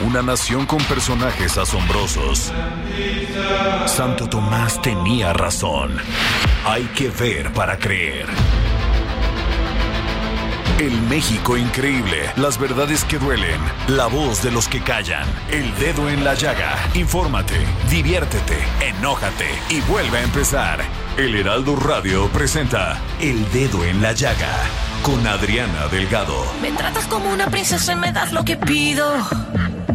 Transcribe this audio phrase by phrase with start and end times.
[0.00, 2.52] Una nación con personajes asombrosos.
[3.86, 5.96] Santo Tomás tenía razón.
[6.66, 8.26] Hay que ver para creer.
[10.80, 16.10] El México increíble, las verdades que duelen, la voz de los que callan, el dedo
[16.10, 16.76] en la llaga.
[16.94, 17.54] Infórmate,
[17.88, 20.80] diviértete, enójate y vuelve a empezar.
[21.16, 24.52] El Heraldo Radio presenta El Dedo en la Llaga
[25.02, 26.44] con Adriana Delgado.
[26.60, 29.06] Me tratas como una princesa y me das lo que pido.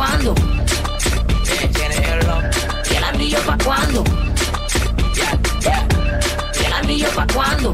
[0.00, 0.34] Cuándo?
[2.90, 4.02] ¿Y el anillo pa' cuándo?
[6.58, 7.72] ¿Y el anillo pa' cuándo?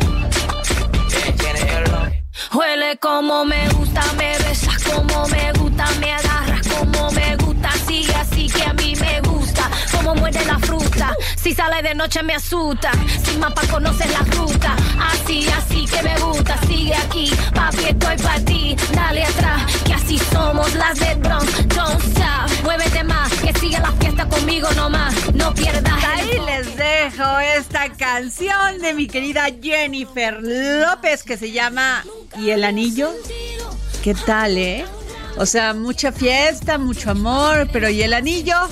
[2.52, 6.12] Huele como me gusta, me besas como me gusta, me
[11.46, 12.90] si sale de noche me asusta,
[13.24, 18.40] sin mapa conoces la ruta, así, así que me gusta, sigue aquí, papi estoy para
[18.40, 23.78] ti, dale atrás, que así somos las de Bronx, don't stop, muévete más, que siga
[23.78, 26.04] la fiesta conmigo nomás, no pierdas.
[26.04, 32.04] Ahí les dejo esta canción de mi querida Jennifer López que se llama
[32.40, 33.12] ¿Y el anillo?
[34.02, 34.84] ¿Qué tal, eh?
[35.36, 38.68] O sea, mucha fiesta, mucho amor, pero ¿y el anillo?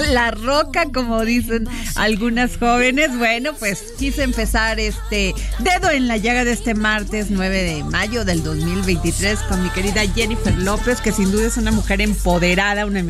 [0.12, 3.16] La roca, como dicen algunas jóvenes.
[3.18, 8.24] Bueno, pues quise empezar este dedo en la llaga de este martes 9 de mayo
[8.24, 13.04] del 2023 con mi querida Jennifer López, que sin duda es una mujer empoderada, una,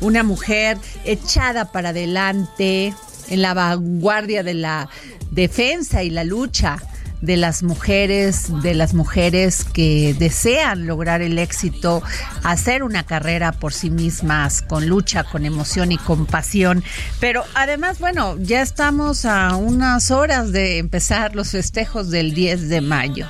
[0.00, 2.94] una mujer echada para adelante,
[3.28, 4.88] en la vanguardia de la
[5.30, 6.78] defensa y la lucha
[7.20, 12.02] de las mujeres, de las mujeres que desean lograr el éxito,
[12.42, 16.84] hacer una carrera por sí mismas, con lucha, con emoción y con pasión.
[17.20, 22.80] Pero además, bueno, ya estamos a unas horas de empezar los festejos del 10 de
[22.80, 23.26] mayo.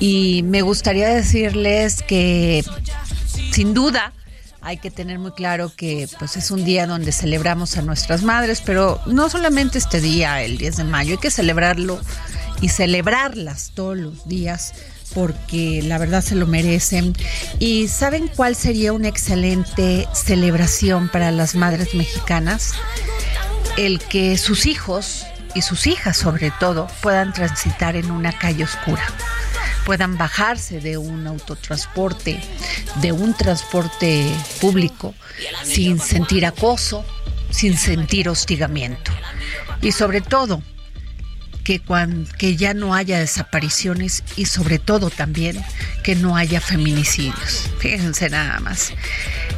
[0.00, 2.64] Y me gustaría decirles que,
[3.52, 4.12] sin duda,
[4.64, 8.62] hay que tener muy claro que pues es un día donde celebramos a nuestras madres,
[8.64, 12.00] pero no solamente este día, el 10 de mayo, hay que celebrarlo
[12.64, 14.72] y celebrarlas todos los días
[15.12, 17.14] porque la verdad se lo merecen.
[17.58, 22.72] ¿Y saben cuál sería una excelente celebración para las madres mexicanas?
[23.76, 29.04] El que sus hijos y sus hijas sobre todo puedan transitar en una calle oscura
[29.84, 32.40] puedan bajarse de un autotransporte,
[33.02, 34.26] de un transporte
[34.58, 35.14] público,
[35.62, 37.04] sin sentir acoso,
[37.50, 39.12] sin sentir hostigamiento.
[39.82, 40.62] Y sobre todo,
[41.64, 41.82] que,
[42.38, 45.60] que ya no haya desapariciones y sobre todo también
[46.02, 47.70] que no haya feminicidios.
[47.78, 48.92] Fíjense nada más.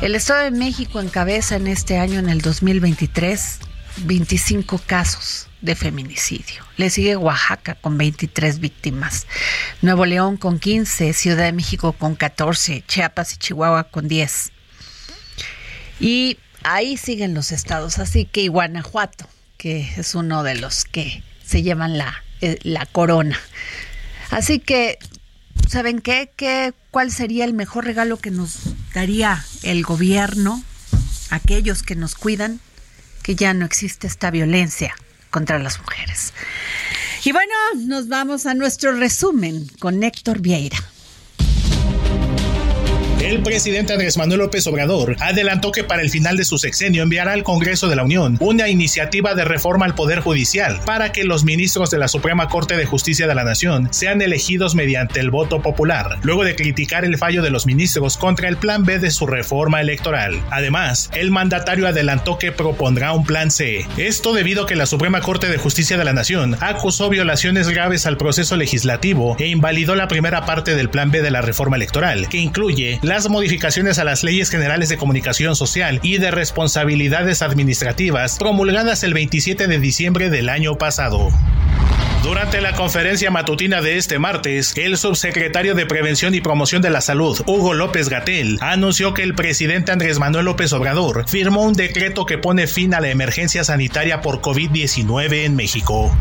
[0.00, 3.58] El Estado de México encabeza en este año, en el 2023,
[4.04, 6.64] 25 casos de feminicidio.
[6.76, 9.26] Le sigue Oaxaca con 23 víctimas,
[9.82, 14.52] Nuevo León con 15, Ciudad de México con 14, Chiapas y Chihuahua con 10.
[15.98, 19.26] Y ahí siguen los estados, así que Guanajuato,
[19.56, 23.38] que es uno de los que se llevan la, eh, la corona.
[24.30, 24.98] Así que,
[25.68, 26.30] ¿saben qué?
[26.36, 26.74] qué?
[26.90, 28.58] ¿Cuál sería el mejor regalo que nos
[28.94, 30.62] daría el gobierno,
[31.30, 32.60] aquellos que nos cuidan?
[33.22, 34.94] Que ya no existe esta violencia
[35.30, 36.32] contra las mujeres.
[37.24, 40.78] Y bueno, nos vamos a nuestro resumen con Héctor Vieira.
[43.26, 47.32] El presidente Andrés Manuel López Obrador adelantó que para el final de su sexenio enviará
[47.32, 51.42] al Congreso de la Unión una iniciativa de reforma al Poder Judicial para que los
[51.42, 55.60] ministros de la Suprema Corte de Justicia de la Nación sean elegidos mediante el voto
[55.60, 59.26] popular, luego de criticar el fallo de los ministros contra el plan B de su
[59.26, 60.40] reforma electoral.
[60.52, 63.84] Además, el mandatario adelantó que propondrá un plan C.
[63.96, 68.06] Esto debido a que la Suprema Corte de Justicia de la Nación acusó violaciones graves
[68.06, 72.28] al proceso legislativo e invalidó la primera parte del plan B de la reforma electoral,
[72.28, 78.36] que incluye las modificaciones a las leyes generales de comunicación social y de responsabilidades administrativas
[78.38, 81.30] promulgadas el 27 de diciembre del año pasado.
[82.22, 87.00] Durante la conferencia matutina de este martes, el subsecretario de Prevención y Promoción de la
[87.00, 92.26] Salud, Hugo López Gatel, anunció que el presidente Andrés Manuel López Obrador firmó un decreto
[92.26, 96.14] que pone fin a la emergencia sanitaria por COVID-19 en México.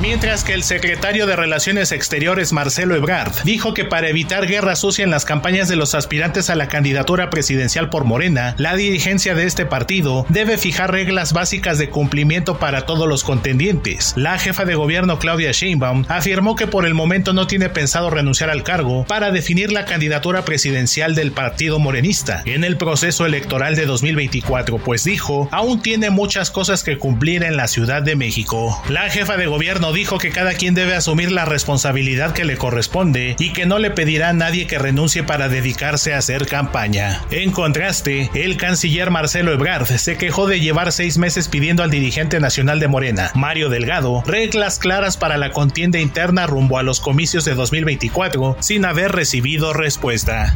[0.00, 5.04] Mientras que el secretario de Relaciones Exteriores Marcelo Ebrard dijo que para evitar guerra sucia
[5.04, 9.44] en las campañas de los aspirantes a la candidatura presidencial por Morena, la dirigencia de
[9.44, 14.12] este partido debe fijar reglas básicas de cumplimiento para todos los contendientes.
[14.16, 18.50] La jefa de gobierno Claudia Sheinbaum afirmó que por el momento no tiene pensado renunciar
[18.50, 23.86] al cargo para definir la candidatura presidencial del partido morenista en el proceso electoral de
[23.86, 28.82] 2024, pues dijo, aún tiene muchas cosas que cumplir en la Ciudad de México.
[28.88, 33.36] La jefa de gobierno dijo que cada quien debe asumir la responsabilidad que le corresponde
[33.38, 37.22] y que no le pedirá a nadie que renuncie para dedicarse a hacer campaña.
[37.30, 42.40] En contraste, el canciller Marcelo Ebrard se quejó de llevar seis meses pidiendo al dirigente
[42.40, 47.44] nacional de Morena, Mario Delgado, reglas claras para la contienda interna rumbo a los comicios
[47.44, 50.54] de 2024 sin haber recibido respuesta.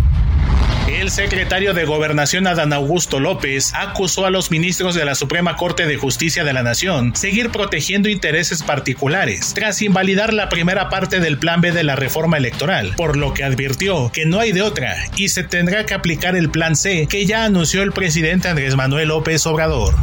[0.88, 5.86] El secretario de Gobernación Adán Augusto López acusó a los ministros de la Suprema Corte
[5.86, 11.38] de Justicia de la Nación seguir protegiendo intereses particulares tras invalidar la primera parte del
[11.38, 14.96] plan B de la reforma electoral, por lo que advirtió que no hay de otra
[15.16, 19.08] y se tendrá que aplicar el plan C que ya anunció el presidente Andrés Manuel
[19.08, 19.94] López Obrador.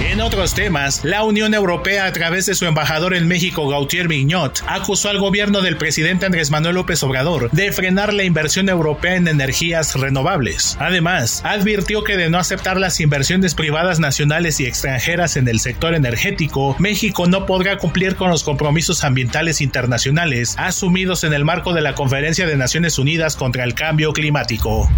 [0.00, 4.62] En otros temas, la Unión Europea, a través de su embajador en México, Gautier Vignot,
[4.68, 9.26] acusó al gobierno del presidente Andrés Manuel López Obrador de frenar la inversión europea en
[9.26, 10.76] energías renovables.
[10.78, 15.94] Además, advirtió que de no aceptar las inversiones privadas nacionales y extranjeras en el sector
[15.94, 21.80] energético, México no podrá cumplir con los compromisos ambientales internacionales asumidos en el marco de
[21.80, 24.88] la Conferencia de Naciones Unidas contra el Cambio Climático.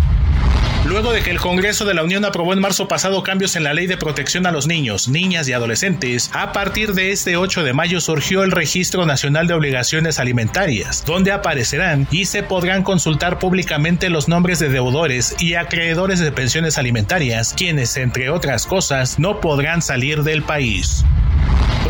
[0.86, 3.74] Luego de que el Congreso de la Unión aprobó en marzo pasado cambios en la
[3.74, 7.74] ley de protección a los niños, niñas y adolescentes, a partir de este 8 de
[7.74, 14.08] mayo surgió el Registro Nacional de Obligaciones Alimentarias, donde aparecerán y se podrán consultar públicamente
[14.08, 19.82] los nombres de deudores y acreedores de pensiones alimentarias, quienes, entre otras cosas, no podrán
[19.82, 21.04] salir del país.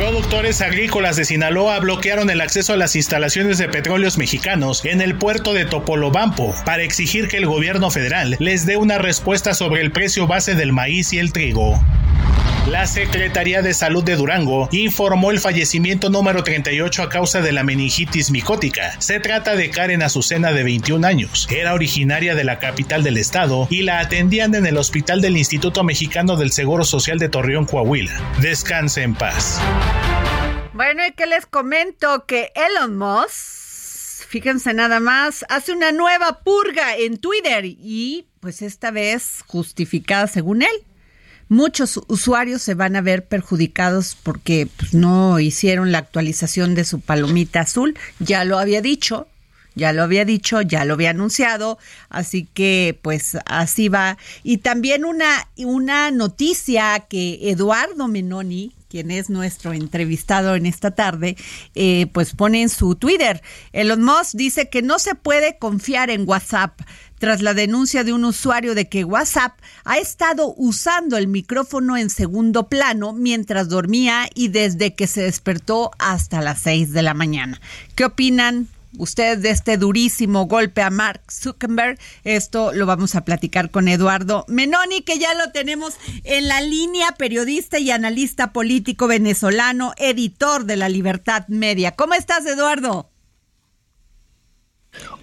[0.00, 5.14] Productores agrícolas de Sinaloa bloquearon el acceso a las instalaciones de petróleos mexicanos en el
[5.14, 9.93] puerto de Topolobampo para exigir que el gobierno federal les dé una respuesta sobre el
[9.93, 11.79] precio base del maíz y el trigo.
[12.70, 17.64] La Secretaría de Salud de Durango informó el fallecimiento número 38 a causa de la
[17.64, 18.94] meningitis micótica.
[19.00, 21.49] Se trata de Karen Azucena de 21 años.
[21.50, 25.82] Era originaria de la capital del estado y la atendían en el hospital del Instituto
[25.82, 28.12] Mexicano del Seguro Social de Torreón, Coahuila.
[28.40, 29.61] Descanse en paz.
[30.73, 36.96] Bueno, y que les comento que Elon Musk, fíjense nada más, hace una nueva purga
[36.96, 40.84] en Twitter y pues esta vez justificada según él
[41.50, 47.00] muchos usuarios se van a ver perjudicados porque pues, no hicieron la actualización de su
[47.00, 47.99] palomita azul.
[48.21, 49.26] Ya lo había dicho,
[49.74, 54.18] ya lo había dicho, ya lo había anunciado, así que pues así va.
[54.42, 61.36] Y también una, una noticia que Eduardo Menoni, quien es nuestro entrevistado en esta tarde,
[61.74, 63.40] eh, pues pone en su Twitter.
[63.72, 66.80] Elon Musk dice que no se puede confiar en WhatsApp
[67.20, 69.52] tras la denuncia de un usuario de que WhatsApp
[69.84, 75.90] ha estado usando el micrófono en segundo plano mientras dormía y desde que se despertó
[75.98, 77.60] hasta las 6 de la mañana.
[77.94, 78.68] ¿Qué opinan?
[78.99, 81.99] Ustedes de este durísimo golpe a Mark Zuckerberg.
[82.25, 85.94] Esto lo vamos a platicar con Eduardo Menoni, que ya lo tenemos
[86.25, 91.92] en la línea, periodista y analista político venezolano, editor de La Libertad Media.
[91.92, 93.11] ¿Cómo estás, Eduardo?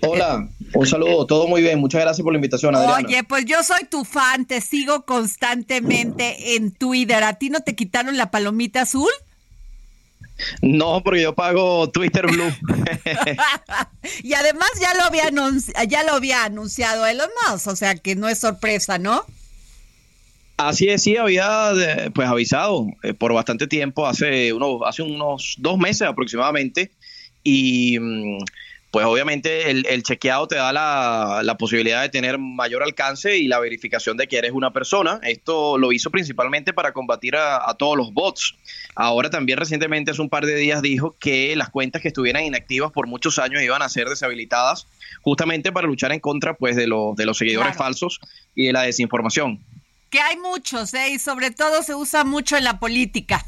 [0.01, 3.05] Hola, un saludo, todo muy bien, muchas gracias por la invitación, Adriana.
[3.05, 7.23] Oye, pues yo soy tu fan, te sigo constantemente en Twitter.
[7.23, 9.09] ¿A ti no te quitaron la palomita azul?
[10.61, 12.51] No, porque yo pago Twitter Blue.
[14.23, 15.29] y además ya lo había
[15.87, 19.25] ya lo había anunciado Elon Musk, o sea que no es sorpresa, ¿no?
[20.57, 21.71] Así es, sí, había
[22.15, 26.91] pues avisado eh, por bastante tiempo, hace, uno, hace unos dos meses aproximadamente,
[27.43, 28.39] y mm,
[28.91, 34.15] pues obviamente el, chequeado te da la, posibilidad de tener mayor alcance y la verificación
[34.15, 35.19] de que eres una persona.
[35.23, 38.55] Esto lo hizo principalmente para combatir a, todos los bots.
[38.95, 42.91] Ahora también recientemente, hace un par de días, dijo que las cuentas que estuvieran inactivas
[42.91, 44.87] por muchos años iban a ser deshabilitadas
[45.21, 48.21] justamente para luchar en contra pues, de, los, de los seguidores falsos
[48.55, 49.59] y de la desinformación.
[50.09, 51.09] Que hay muchos, ¿eh?
[51.11, 53.45] y sobre todo se usa mucho en la política.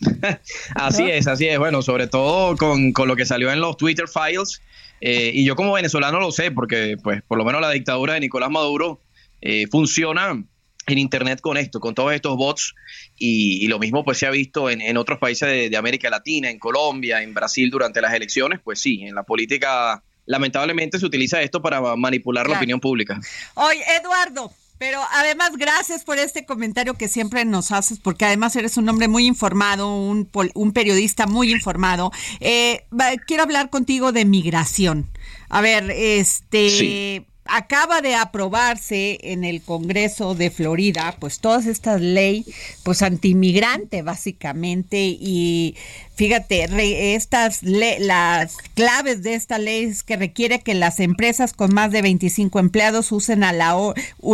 [0.74, 1.58] así es, así es.
[1.58, 4.60] Bueno, sobre todo con, lo que salió en los Twitter files.
[5.00, 8.20] Eh, y yo como venezolano lo sé, porque pues por lo menos la dictadura de
[8.20, 9.00] Nicolás Maduro
[9.40, 10.42] eh, funciona
[10.86, 12.74] en Internet con esto, con todos estos bots.
[13.16, 17.22] Y, lo mismo pues se ha visto en, otros países de, América Latina, en Colombia,
[17.22, 18.60] en Brasil durante las elecciones.
[18.62, 23.20] Pues sí, en la política lamentablemente se utiliza esto para manipular la opinión pública.
[23.54, 28.78] Oye, Eduardo, pero además, gracias por este comentario que siempre nos haces, porque además eres
[28.78, 32.10] un hombre muy informado, un, un periodista muy informado.
[32.40, 32.86] Eh,
[33.26, 35.10] quiero hablar contigo de migración.
[35.50, 42.46] A ver, este, acaba de aprobarse en el Congreso de Florida, pues todas estas leyes,
[42.82, 45.76] pues antimigrante básicamente, y
[46.14, 51.90] fíjate, estas las claves de esta ley es que requiere que las empresas con más
[51.90, 53.76] de 25 empleados usen a la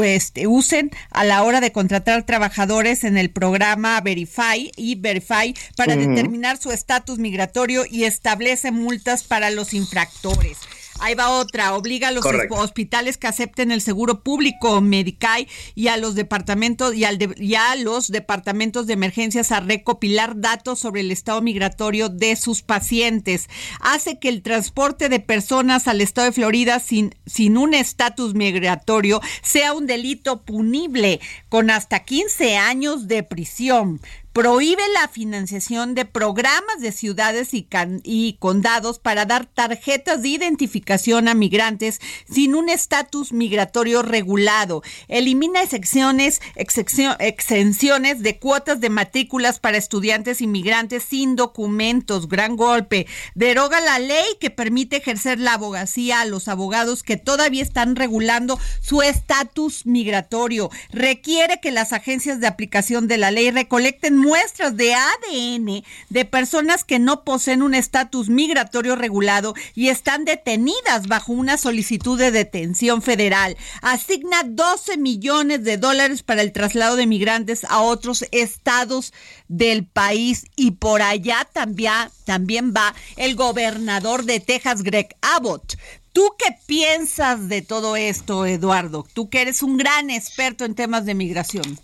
[0.04, 5.96] este, usen a la hora de contratar trabajadores en el programa Verify y Verify para
[5.96, 10.58] determinar su estatus migratorio y establece multas para los infractores.
[11.00, 15.96] Ahí va otra, obliga a los hospitales que acepten el seguro público Medicaid y a
[15.96, 17.18] los departamentos y, al
[17.56, 23.48] a los departamentos de emergencias a recopilar datos sobre el estado migratorio de sus pacientes.
[23.80, 29.20] Hace que el transporte de personas al estado de Florida sin, sin un estatus migratorio
[29.42, 34.00] sea un delito punible con hasta 15 años de prisión
[34.36, 41.32] prohíbe la financiación de programas de ciudades y, condados para dar tarjetas de identificación a
[41.32, 44.82] migrantes sin un estatus migratorio regulado.
[45.08, 52.28] Elimina excepciones, exenciones de cuotas de matrículas para estudiantes inmigrantes sin documentos.
[52.28, 53.06] Gran golpe.
[53.34, 58.60] Deroga la ley que permite ejercer la abogacía a los abogados que todavía están regulando
[58.82, 60.68] su estatus migratorio.
[60.90, 66.82] Requiere que las agencias de aplicación de la ley recolecten muestras de ADN de personas
[66.82, 73.02] que no poseen un estatus migratorio regulado y están detenidas bajo una solicitud de detención
[73.02, 73.56] federal.
[73.82, 79.12] Asigna 12 millones de dólares para el traslado de migrantes a otros estados
[79.46, 85.76] del país y por allá también, también va el gobernador de Texas, Greg Abbott.
[86.12, 89.06] ¿Tú qué piensas de todo esto, Eduardo?
[89.12, 91.78] Tú que eres un gran experto en temas de migración.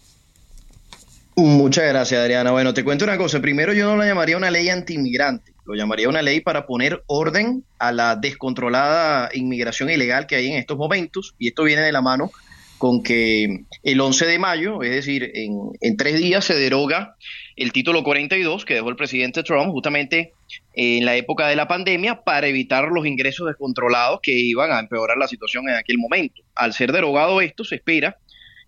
[1.35, 2.51] Muchas gracias, Adriana.
[2.51, 3.41] Bueno, te cuento una cosa.
[3.41, 7.65] Primero, yo no la llamaría una ley anti-inmigrante, lo llamaría una ley para poner orden
[7.79, 12.03] a la descontrolada inmigración ilegal que hay en estos momentos, y esto viene de la
[12.03, 12.31] mano
[12.77, 17.15] con que el 11 de mayo, es decir, en, en tres días se deroga
[17.57, 20.33] el título 42 que dejó el presidente Trump justamente
[20.75, 25.17] en la época de la pandemia para evitar los ingresos descontrolados que iban a empeorar
[25.17, 26.43] la situación en aquel momento.
[26.57, 28.17] Al ser derogado esto, se espera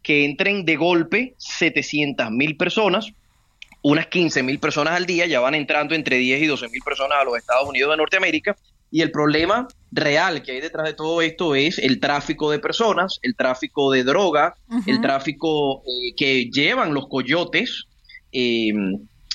[0.04, 3.08] que entren de golpe 700 mil personas,
[3.82, 7.18] unas 15 mil personas al día, ya van entrando entre 10 y 12 mil personas
[7.20, 8.56] a los Estados Unidos de Norteamérica.
[8.90, 13.18] Y el problema real que hay detrás de todo esto es el tráfico de personas,
[13.22, 14.54] el tráfico de droga,
[14.86, 17.86] el tráfico eh, que llevan los coyotes,
[18.30, 18.72] eh,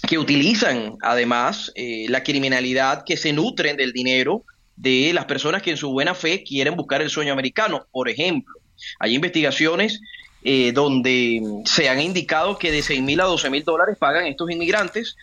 [0.07, 4.45] que utilizan además eh, la criminalidad, que se nutren del dinero
[4.77, 7.85] de las personas que en su buena fe quieren buscar el sueño americano.
[7.91, 8.55] Por ejemplo,
[8.99, 9.99] hay investigaciones
[10.43, 14.49] eh, donde se han indicado que de 6 mil a 12 mil dólares pagan estos
[14.49, 15.15] inmigrantes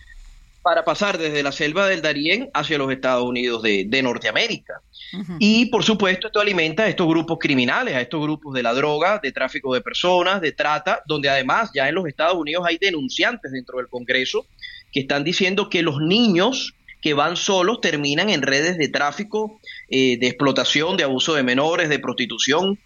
[0.66, 4.82] para pasar desde la selva del Darién hacia los Estados Unidos de, Norteamérica.
[5.38, 9.20] Y por supuesto esto alimenta a estos grupos criminales, a estos grupos de la droga,
[9.22, 13.52] de tráfico de personas, de trata, donde además ya en los Estados Unidos hay denunciantes
[13.52, 14.46] dentro del Congreso
[14.92, 20.18] que están diciendo que los niños que van solos terminan en redes de tráfico, eh,
[20.18, 22.80] de explotación, de abuso de menores, de prostitución,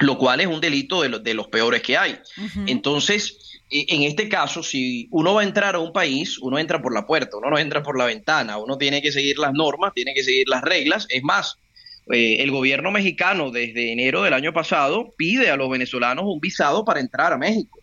[0.00, 2.18] lo cual es un delito de, de los peores que hay.
[2.66, 6.80] Entonces, e, en este caso, si uno va a entrar a un país, uno entra
[6.80, 9.92] por la puerta, uno no entra por la ventana, uno tiene que seguir las normas,
[9.94, 11.06] tiene que seguir las reglas.
[11.10, 11.56] Es más,
[12.12, 16.84] eh, el gobierno mexicano desde enero del año pasado pide a los venezolanos un visado
[16.84, 17.78] para entrar a México.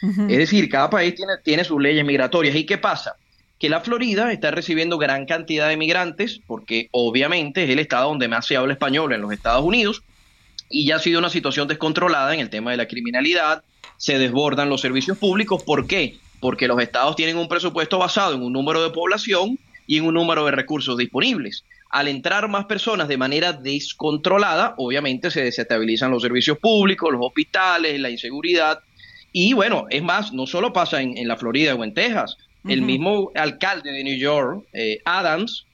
[0.00, 2.54] Es decir, cada país tiene, tiene sus leyes migratorias.
[2.54, 3.16] ¿Y qué pasa?
[3.58, 8.28] Que la Florida está recibiendo gran cantidad de migrantes, porque obviamente es el estado donde
[8.28, 10.04] más se habla español en los Estados Unidos,
[10.70, 13.62] y ya ha sido una situación descontrolada en el tema de la criminalidad,
[13.96, 15.62] se desbordan los servicios públicos.
[15.62, 16.16] ¿Por qué?
[16.40, 20.14] Porque los estados tienen un presupuesto basado en un número de población y en un
[20.14, 21.64] número de recursos disponibles.
[21.90, 27.98] al entrar más personas de manera descontrolada, obviamente se desestabilizan los servicios públicos, los hospitales,
[27.98, 28.80] la inseguridad.
[29.32, 32.36] Y bueno, es más, no solo pasa en, la Florida o en Texas.
[32.68, 35.64] El mismo alcalde de New York, eh, Adams,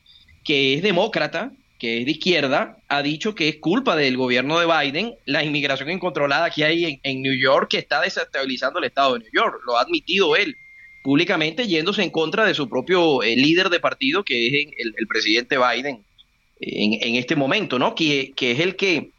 [0.45, 4.66] que es demócrata, que es de izquierda, ha dicho que es culpa del gobierno de
[4.66, 9.21] Biden la inmigración incontrolada que hay en, New York que está desestabilizando el estado de
[9.21, 9.61] New York.
[9.66, 10.57] Lo ha admitido él
[11.02, 15.59] públicamente yéndose en contra de su propio eh, líder de partido, que es el, presidente
[15.59, 16.02] Biden
[16.61, 17.95] en, este momento, ¿no?
[17.95, 19.11] Que, que es el que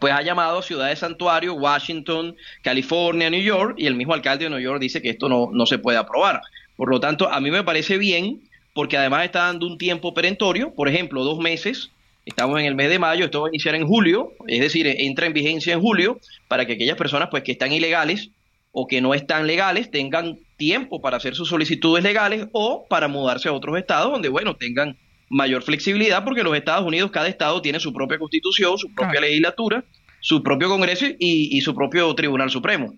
[0.00, 4.58] pues ha llamado ciudades santuario, Washington, California, New York, y el mismo alcalde de New
[4.58, 6.40] York dice que esto no, no se puede aprobar.
[6.76, 8.40] Por lo tanto, a mí me parece bien,
[8.72, 11.90] porque además está dando un tiempo perentorio, por ejemplo, dos meses,
[12.24, 15.26] estamos en el mes de mayo, esto va a iniciar en julio, es decir, entra
[15.26, 18.30] en vigencia en julio, para que aquellas personas pues que están ilegales
[18.72, 23.48] o que no están legales tengan tiempo para hacer sus solicitudes legales o para mudarse
[23.48, 27.80] a otros estados donde, bueno, tengan mayor flexibilidad porque los Estados Unidos, cada estado tiene
[27.80, 29.84] su propia constitución, su propia legislatura,
[30.20, 32.94] su propio Congreso y, y su propio Tribunal Supremo.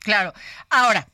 [0.00, 0.32] Claro.
[0.68, 1.08] Ahora,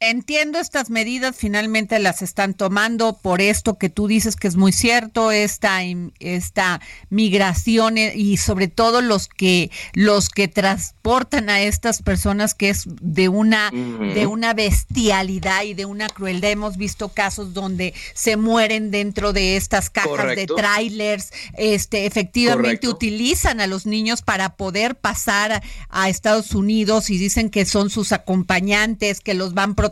[0.00, 4.70] Entiendo estas medidas, finalmente las están tomando por esto que tú dices que es muy
[4.70, 5.80] cierto, esta,
[6.20, 12.68] esta migración eh, y sobre todo los que los que transportan a estas personas que
[12.70, 16.52] es de una de una bestialidad y de una crueldad.
[16.52, 23.60] Hemos visto casos donde se mueren dentro de estas cajas de trailers, este efectivamente utilizan
[23.60, 29.20] a los niños para poder pasar a, Estados Unidos y dicen que son sus acompañantes,
[29.20, 29.87] que los van protegiendo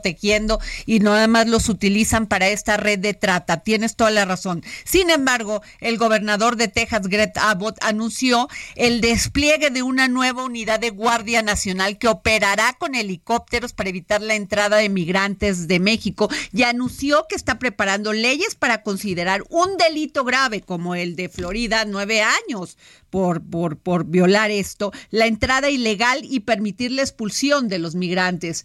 [0.87, 3.59] y no además los utilizan para esta red de trata.
[3.59, 4.63] Tienes toda la razón.
[4.85, 10.81] Sin embargo, el gobernador de Texas, Greg Abbott, anunció el despliegue de una nueva unidad
[10.81, 16.29] de Guardia Nacional que operará con helicópteros para evitar la entrada de migrantes de México
[16.53, 21.85] y anunció que está preparando leyes para considerar un delito grave como el de Florida,
[21.85, 22.77] nueve años
[23.11, 28.65] por, por, por violar esto, la entrada ilegal y permitir la expulsión de los migrantes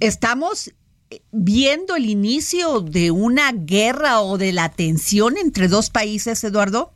[0.00, 0.72] estamos
[1.30, 6.94] viendo el inicio de una guerra o de la tensión entre dos países, Eduardo?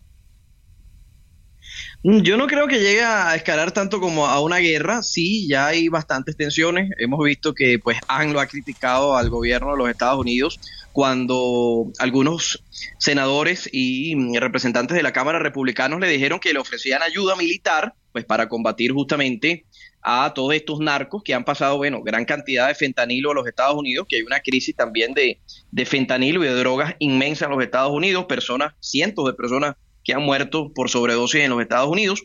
[2.05, 5.03] Mm, yo no creo que llegue a escalar tanto como a una guerra.
[5.03, 6.91] Sí, ya hay bastantes tensiones.
[6.99, 10.61] Hemos visto que pues Han lo ha criticado al gobierno de los Estados Unidos
[10.93, 12.65] cuando algunos
[12.99, 18.25] senadores y representantes de la Cámara republicanos le dijeron que le ofrecían ayuda militar pues
[18.25, 19.65] para combatir justamente
[20.03, 23.77] a todos estos narcos que han pasado, bueno, gran cantidad de fentanilo a los Estados
[23.77, 27.63] Unidos, que hay una crisis también de, de fentanilo y de drogas inmensa en los
[27.63, 32.23] Estados Unidos, personas, cientos de personas que han muerto por sobredosis en los Estados Unidos.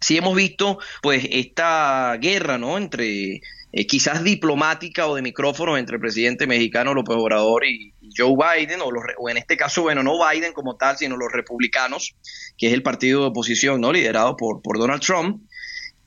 [0.00, 3.40] Sí hemos visto, pues, esta guerra, ¿no?, entre
[3.76, 8.80] eh, quizás diplomática o de micrófonos entre el presidente mexicano López Obrador y, Joe Biden,
[8.80, 12.14] o, los, o, en este caso, bueno, no Biden como tal, sino los republicanos,
[12.58, 15.42] que es el partido de oposición, ¿no?, liderado por, por Donald Trump.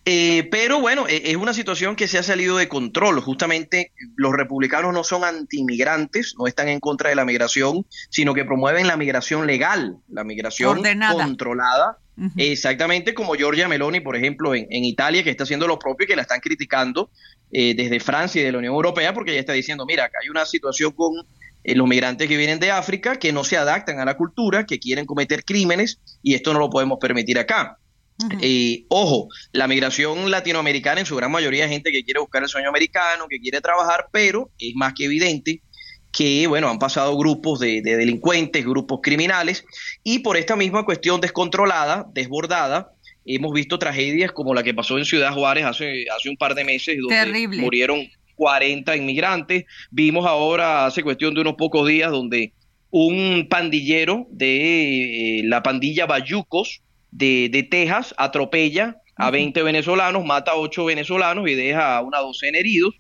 [0.09, 3.19] Eh, pero bueno, e, es una situación que se ha salido de control.
[3.19, 8.45] Justamente los republicanos no son antimigrantes, no están en contra de la migración, sino que
[8.45, 11.97] promueven la migración legal, la migración controlada.
[12.37, 16.15] Exactamente como Giorgia Meloni, por ejemplo, en, Italia, que está haciendo lo propio y que
[16.15, 17.11] la están criticando
[17.51, 20.29] eh, desde Francia y de la Unión Europea, porque ella está diciendo, mira, acá hay
[20.29, 21.15] una situación con
[21.65, 24.79] eh, los migrantes que vienen de África, que no se adaptan a la cultura, que
[24.79, 27.77] quieren cometer crímenes, y esto no lo podemos permitir acá.
[28.41, 32.49] Y ojo, la migración latinoamericana en su gran mayoría es gente que quiere buscar el
[32.49, 35.61] sueño americano, que quiere trabajar, pero es más que evidente
[36.11, 39.65] que, bueno, han pasado grupos de, delincuentes, grupos criminales,
[40.03, 42.91] y por esta misma cuestión descontrolada, desbordada,
[43.23, 46.63] hemos visto tragedias como la que pasó en Ciudad Juárez hace, hace un par de
[46.63, 49.65] meses, donde murieron 40 inmigrantes.
[49.91, 52.53] Vimos ahora, hace cuestión de unos pocos días, donde
[52.89, 60.51] un pandillero de eh, la pandilla Bayucos, de, de Texas atropella a 20 venezolanos, mata
[60.51, 62.95] a 8 venezolanos y deja a una docena heridos,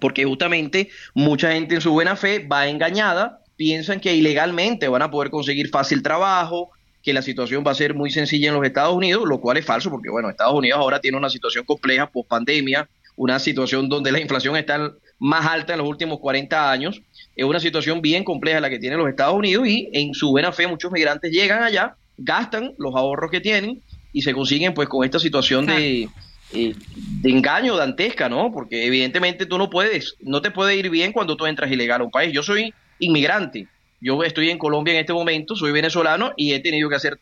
[0.00, 5.10] porque justamente mucha gente en su buena fe va engañada, piensan que ilegalmente van a
[5.10, 6.70] poder conseguir fácil trabajo,
[7.02, 9.66] que la situación va a ser muy sencilla en los Estados Unidos, lo cual es
[9.66, 14.12] falso, porque bueno, Estados Unidos ahora tiene una situación compleja post pandemia, una situación donde
[14.12, 17.02] la inflación está más alta en los últimos 40 años,
[17.34, 20.52] es una situación bien compleja la que tienen los Estados Unidos y en su buena
[20.52, 25.04] fe muchos migrantes llegan allá gastan los ahorros que tienen y se consiguen pues con
[25.04, 26.08] esta situación de,
[26.52, 26.74] eh,
[27.20, 28.52] de engaño dantesca, ¿no?
[28.52, 32.04] Porque evidentemente tú no puedes, no te puede ir bien cuando tú entras ilegal a
[32.04, 32.32] un país.
[32.32, 33.68] Yo soy inmigrante,
[34.00, 37.18] yo estoy en Colombia en este momento, soy venezolano y he tenido que hacer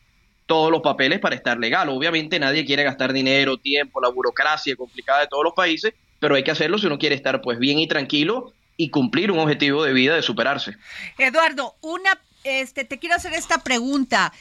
[0.46, 1.88] todos los papeles para estar legal.
[1.90, 6.42] Obviamente nadie quiere gastar dinero, tiempo, la burocracia complicada de todos los países, pero hay
[6.42, 9.92] que hacerlo si uno quiere estar pues bien y tranquilo y cumplir un objetivo de
[9.92, 10.74] vida de superarse.
[11.18, 14.32] Eduardo, una este, te quiero hacer esta pregunta.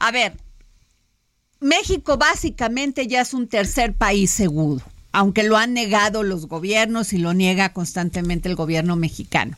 [0.00, 0.36] A ver,
[1.60, 4.82] México básicamente ya es un tercer país seguro
[5.12, 9.56] aunque lo han negado los gobiernos y lo niega constantemente el gobierno mexicano.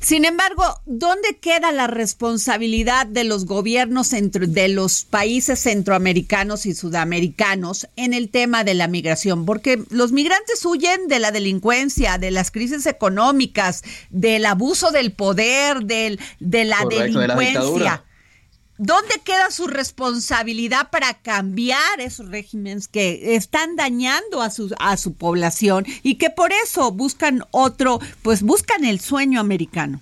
[0.00, 7.88] Sin embargo, ¿dónde queda la responsabilidad de los gobiernos de los países centroamericanos y sudamericanos
[7.96, 9.44] en el tema de la migración?
[9.44, 15.84] Porque los migrantes huyen de la delincuencia, de las crisis económicas, del abuso del poder,
[15.84, 18.04] del, de la delincuencia.
[18.78, 25.14] ¿Dónde queda su responsabilidad para cambiar esos regímenes que están dañando a su, a su
[25.14, 30.00] población y que por eso buscan otro, pues buscan el sueño americano?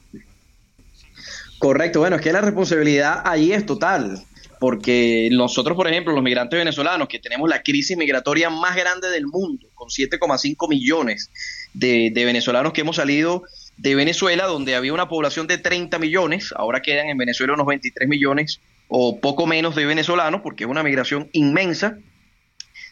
[1.59, 4.23] Correcto, bueno, es que la responsabilidad ahí es total,
[4.61, 9.27] porque nosotros, por ejemplo, los migrantes venezolanos, que tenemos la crisis migratoria más grande del
[9.27, 11.31] mundo, con 7,5 millones
[11.73, 13.45] de, de venezolanos que hemos salido
[13.77, 18.09] de Venezuela, donde había una población de 30 millones, ahora quedan en Venezuela unos 23
[18.09, 21.99] millones o poco menos de venezolanos, porque es una migración inmensa.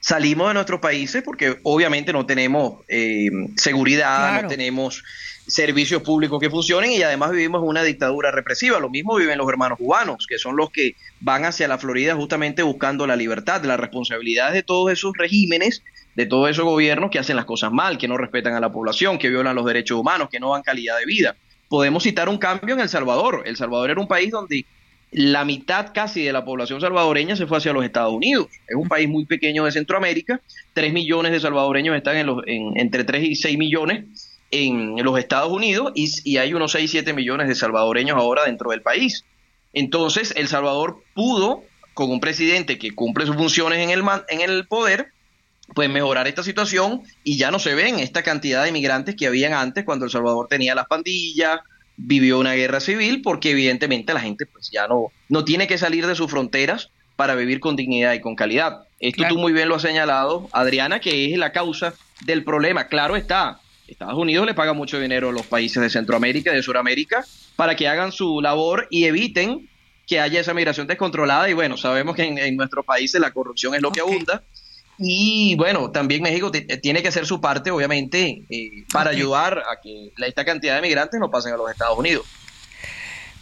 [0.01, 5.03] Salimos de nuestros países porque obviamente no tenemos eh, seguridad, no tenemos
[5.47, 8.79] servicios públicos que funcionen y además vivimos en una dictadura represiva.
[8.81, 12.63] Lo mismo viven los hermanos cubanos, que son los que van hacia la Florida justamente
[12.63, 13.65] buscando la libertad.
[13.65, 15.83] La responsabilidad de todos esos regímenes
[16.15, 19.19] de todos esos gobiernos que hacen las cosas mal, que no respetan a la población,
[19.19, 21.37] que violan los derechos humanos, que no dan calidad de vida.
[21.69, 23.43] Podemos citar un cambio en El Salvador.
[23.47, 24.65] El Salvador era un país donde
[25.15, 28.49] la mitad casi de la población salvadoreña se fue hacia los Estados Unidos.
[28.67, 30.41] Es un país muy pequeño de Centroamérica.
[30.73, 34.05] Tres millones de salvadoreños están en los, entre 3 y 6 millones
[34.51, 38.73] en los Estados Unidos y, y hay unos 6, 7 millones de salvadoreños ahora dentro
[38.73, 39.25] del país.
[39.73, 41.63] Entonces, El Salvador pudo,
[41.95, 45.13] con un presidente que cumple sus funciones en el, en el poder,
[45.75, 49.55] pues mejorar esta situación y ya no se ven esta cantidad de inmigrantes que habían
[49.55, 51.61] antes cuando El Salvador tenía las pandillas,
[51.97, 56.07] vivió una guerra civil, porque evidentemente la gente pues ya no, no tiene que salir
[56.07, 58.83] de sus fronteras para vivir con dignidad y con calidad.
[59.01, 62.89] Esto tú muy bien lo has señalado, Adriana, que es la causa del problema.
[62.89, 66.63] Claro está, Estados Unidos le paga mucho dinero a los países de Centroamérica y de
[66.63, 67.25] Sudamérica
[67.57, 69.69] para que hagan su labor y eviten
[70.07, 71.49] que haya esa migración descontrolada.
[71.49, 74.43] Y bueno, sabemos que en, nuestros países la corrupción es lo que abunda
[74.99, 79.81] y bueno, también México eh, tiene que hacer su parte, obviamente, eh, para ayudar a
[79.83, 82.27] que esta cantidad de migrantes no pasen a los Estados Unidos.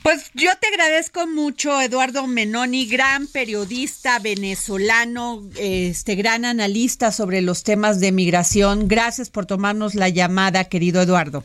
[0.03, 7.62] Pues yo te agradezco mucho, Eduardo Menoni, gran periodista venezolano, este gran analista sobre los
[7.62, 8.88] temas de migración.
[8.88, 11.45] Gracias por tomarnos la llamada, querido Eduardo.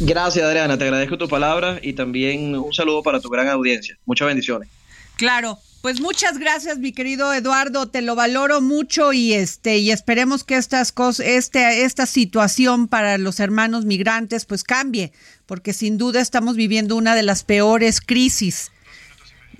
[0.00, 3.98] Gracias, Adriana, te agradezco tu palabra y también un saludo para tu gran audiencia.
[4.06, 4.70] Muchas bendiciones.
[5.16, 10.44] Claro, pues muchas gracias, mi querido Eduardo, te lo valoro mucho y este y esperemos
[10.44, 15.12] que estas cosas, este, esta situación para los hermanos migrantes pues cambie,
[15.46, 18.72] porque sin duda estamos viviendo una de las peores crisis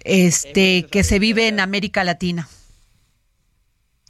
[0.04, 2.48] este que se vive en América Latina.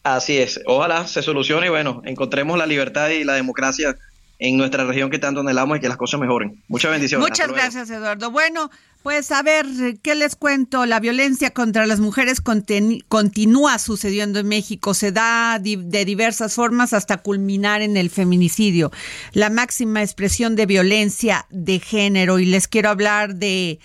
[0.02, 3.96] Así es, ojalá se solucione y bueno, encontremos la libertad y la democracia
[4.38, 6.62] en nuestra región que tanto anhelamos y que las cosas mejoren.
[6.68, 7.28] Muchas bendiciones.
[7.28, 8.30] Muchas gracias, Eduardo.
[8.30, 8.70] Bueno,
[9.02, 9.66] pues a ver,
[10.02, 10.86] ¿qué les cuento?
[10.86, 17.16] La violencia contra las mujeres continúa sucediendo en México, se da de diversas formas hasta
[17.18, 18.92] culminar en el feminicidio,
[19.32, 22.38] la máxima expresión de violencia de género.
[22.38, 23.80] Y les quiero hablar de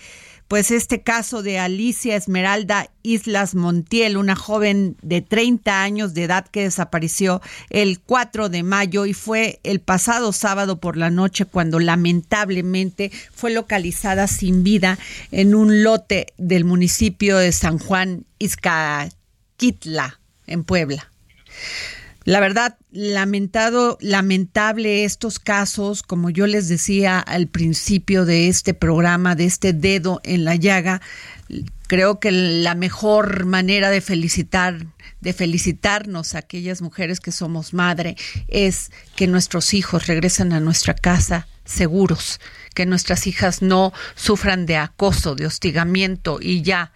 [0.54, 6.46] pues este caso de Alicia Esmeralda Islas Montiel, una joven de 30 años de edad
[6.46, 11.80] que desapareció el 4 de mayo y fue el pasado sábado por la noche cuando
[11.80, 14.96] lamentablemente fue localizada sin vida
[15.32, 21.10] en un lote del municipio de San Juan Izcaquitla, en Puebla.
[22.24, 29.34] La verdad, lamentado, lamentable estos casos, como yo les decía al principio de este programa,
[29.34, 31.02] de este dedo en la llaga,
[31.86, 34.86] creo que la mejor manera de felicitar,
[35.20, 38.16] de felicitarnos a aquellas mujeres que somos madre,
[38.48, 42.40] es que nuestros hijos regresen a nuestra casa seguros,
[42.74, 46.92] que nuestras hijas no sufran de acoso, de hostigamiento y ya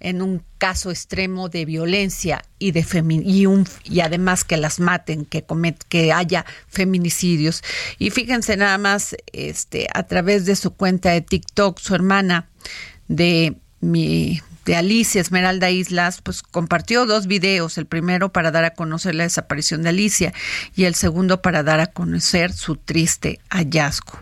[0.00, 2.84] en un caso extremo de violencia y de
[3.24, 7.62] y, un, y además que las maten, que comet, que haya feminicidios.
[7.98, 12.48] Y fíjense nada más, este, a través de su cuenta de TikTok, su hermana
[13.08, 18.74] de mi de Alicia Esmeralda Islas, pues compartió dos videos, el primero para dar a
[18.74, 20.34] conocer la desaparición de Alicia
[20.74, 24.18] y el segundo para dar a conocer su triste hallazgo.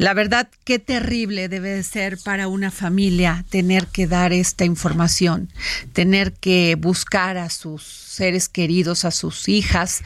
[0.00, 5.52] La verdad, qué terrible debe de ser para una familia tener que dar esta información,
[5.92, 10.02] tener que buscar a sus seres queridos, a sus hijas,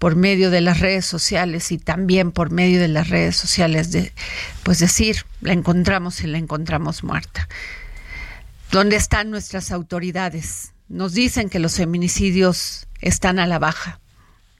[0.00, 3.96] por medio de las redes sociales y también por medio de las redes sociales
[4.64, 7.48] pues decir, la encontramos y la encontramos muerta.
[8.72, 10.72] ¿Dónde están nuestras autoridades?
[10.88, 14.00] Nos dicen que los feminicidios están a la baja.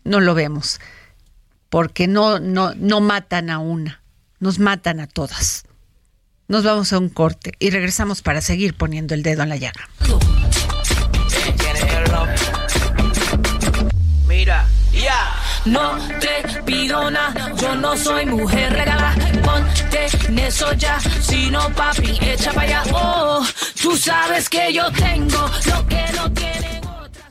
[0.05, 0.79] No lo vemos.
[1.71, 4.00] Porque no, no, no matan a una,
[4.41, 5.65] nos matan a todas.
[6.49, 9.89] Nos vamos a un corte y regresamos para seguir poniendo el dedo en la llaga.
[14.27, 15.37] Mira, ya.
[15.67, 19.15] No te pido nada, yo no soy mujer regala.
[19.45, 22.83] Ponte en eso ya, si no papi, echa para allá.
[22.95, 23.47] Oh,
[23.81, 27.25] tú sabes que yo tengo lo que no tienen otras.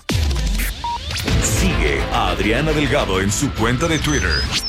[1.44, 4.69] Sigue a Adriana Delgado en su cuenta de Twitter.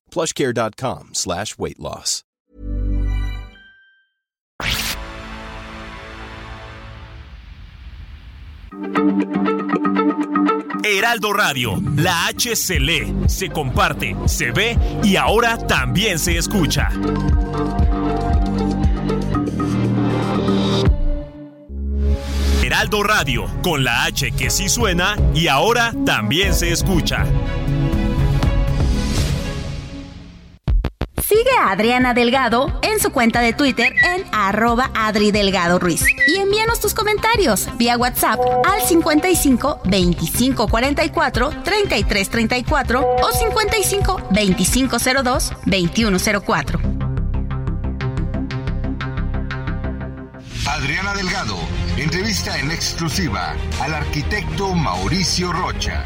[0.11, 2.23] plushcare.com slash weight loss.
[10.83, 16.89] Heraldo Radio, la H se lee, se comparte, se ve y ahora también se escucha.
[22.63, 27.25] Heraldo Radio, con la H que sí suena y ahora también se escucha.
[31.31, 36.03] Sigue a Adriana Delgado en su cuenta de Twitter en arroba Adri Delgado Ruiz.
[36.27, 44.97] Y envíanos tus comentarios vía WhatsApp al 55 25 44 33 34 o 55 25
[45.23, 46.79] 02 21 04.
[50.67, 51.55] Adriana Delgado
[51.95, 56.03] entrevista en exclusiva al arquitecto Mauricio Rocha.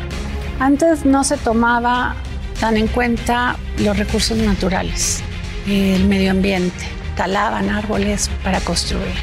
[0.59, 2.15] Antes no se tomaba
[2.59, 5.23] tan en cuenta los recursos naturales,
[5.67, 9.13] el medio ambiente, talaban árboles para construir.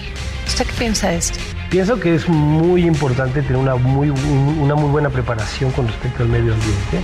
[0.47, 1.39] ¿Usted qué piensa de esto?
[1.71, 6.29] Pienso que es muy importante tener una muy, una muy buena preparación con respecto al
[6.29, 7.01] medio ambiente.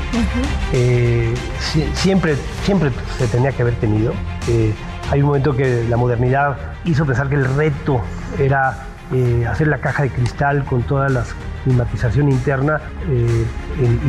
[0.74, 1.32] Eh,
[1.72, 4.12] si- siempre, siempre se tenía que haber tenido.
[4.48, 4.74] Eh,
[5.10, 8.02] hay un momento que la modernidad hizo pensar que el reto
[8.38, 11.22] era eh, hacer la caja de cristal con toda la
[11.64, 13.44] climatización interna eh,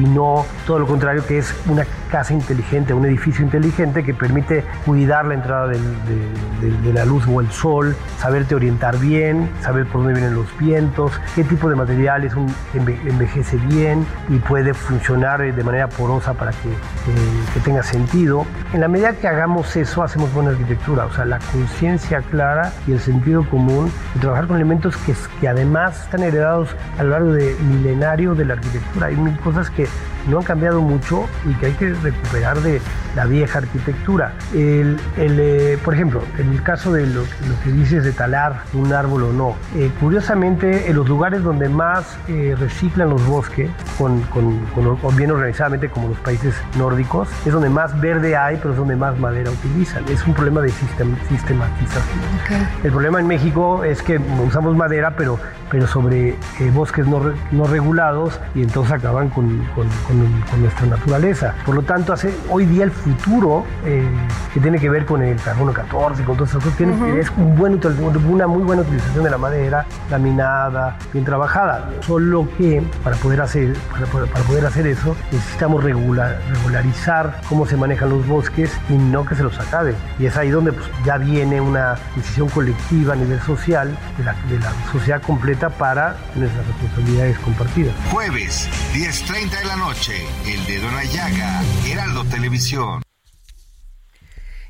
[0.02, 4.64] y no todo lo contrario que es una casa inteligente, un edificio inteligente que permite
[4.86, 5.82] cuidar la entrada del-
[6.62, 10.34] de, de- de la luz o el sol, saberte orientar bien, saber por dónde vienen
[10.36, 12.34] los vientos, qué tipo de materiales
[12.74, 16.74] enve- envejece bien y puede funcionar eh, de manera porosa para que, eh,
[17.54, 18.46] que tenga sentido.
[18.74, 22.94] En la medida que hagamos eso, hacemos buena arquitectura, o sea, la conciencia clara y
[22.94, 27.56] el sentido común de trabajar con elementos que, además están heredados a lo largo de
[27.56, 29.08] milenario de la arquitectura.
[29.08, 29.88] Hay mil cosas que
[30.30, 32.82] no han cambiado mucho y que hay que recuperar de
[33.16, 34.34] la vieja arquitectura.
[34.54, 38.64] El, el, eh, por ejemplo, en el caso de lo, lo que dices de talar
[38.74, 43.70] un árbol o no, eh, curiosamente en los lugares donde más eh, reciclan los bosques,
[43.98, 44.60] con, con-
[45.18, 49.18] bien organizadamente como los países nórdicos, es donde más verde hay, pero es donde más
[49.20, 50.04] madera utilizan.
[50.10, 52.20] Es un problema de sistem- sistematización.
[52.84, 55.40] El problema en México es que usamos madera, pero,
[55.72, 56.36] pero sobre
[56.74, 59.88] bosques no, no regulados y entonces acaban con, con-
[60.20, 61.54] con- con nuestra naturaleza.
[61.66, 64.08] Por lo tanto, hace, hoy día el futuro eh,
[64.54, 67.56] que tiene que ver con el carbono 14, con todas esas cosas, tiene- es un
[67.56, 67.98] buen, util-
[68.30, 71.90] una muy buena utilización de la madera, laminada, bien trabajada.
[72.06, 77.66] Solo que para poder hacer, para, poder- para poder hacer eso necesitamos regular- regularizar cómo
[77.66, 79.96] se manejan los bosques y no que se los acaben.
[80.20, 84.34] Y es ahí donde pues, ya viene una decisión colectiva a nivel social de la,
[84.50, 87.94] de la sociedad completa para nuestras responsabilidades compartidas.
[88.12, 93.02] Jueves, 10.30 de la noche, El Dedo en la Llaga, Heraldo Televisión.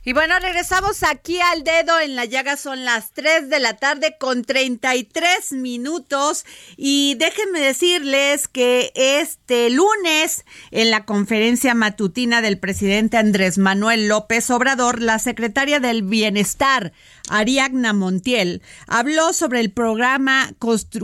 [0.03, 2.57] Y bueno, regresamos aquí al dedo en la llaga.
[2.57, 6.45] Son las 3 de la tarde con 33 minutos.
[6.77, 14.49] Y déjenme decirles que este lunes, en la conferencia matutina del presidente Andrés Manuel López
[14.49, 16.91] Obrador, la secretaria del Bienestar,
[17.29, 20.53] Ariagna Montiel, habló sobre el programa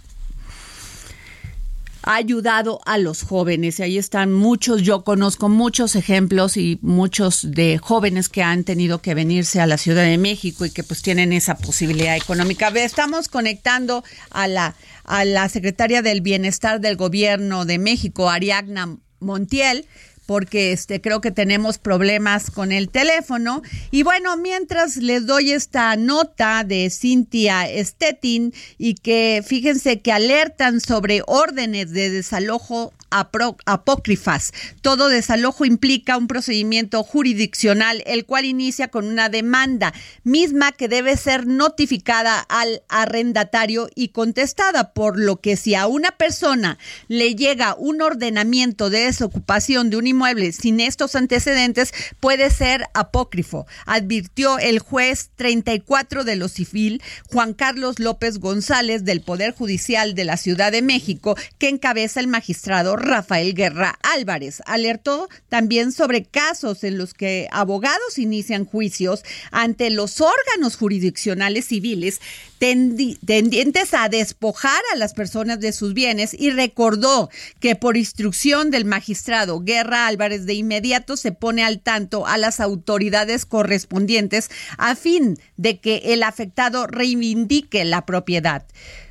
[2.07, 3.79] ha ayudado a los jóvenes.
[3.79, 9.01] Y ahí están muchos, yo conozco muchos ejemplos y muchos de jóvenes que han tenido
[9.01, 12.69] que venirse a la Ciudad de México y que pues tienen esa posibilidad económica.
[12.69, 19.85] Estamos conectando a la, a la secretaria del Bienestar del Gobierno de México, Ariagna Montiel,
[20.27, 23.63] porque este creo que tenemos problemas con el teléfono.
[23.89, 30.81] Y bueno, mientras les doy esta nota de Cintia Stettin y que fíjense que alertan
[30.81, 34.53] sobre órdenes de desalojo apócrifas.
[34.81, 39.93] Todo desalojo implica un procedimiento jurisdiccional, el cual inicia con una demanda
[40.23, 46.11] misma que debe ser notificada al arrendatario y contestada, por lo que si a una
[46.11, 52.85] persona le llega un ordenamiento de desocupación de un inmueble sin estos antecedentes, puede ser
[52.93, 60.15] apócrifo, advirtió el juez 34 de lo civil, Juan Carlos López González, del Poder Judicial
[60.15, 64.61] de la Ciudad de México, que encabeza el magistrado Rafael Guerra Álvarez.
[64.65, 72.19] Alertó también sobre casos en los que abogados inician juicios ante los órganos jurisdiccionales civiles
[72.59, 77.29] tendientes a despojar a las personas de sus bienes y recordó
[77.59, 82.59] que por instrucción del magistrado Guerra Álvarez de inmediato se pone al tanto a las
[82.59, 88.65] autoridades correspondientes a fin de que el afectado reivindique la propiedad.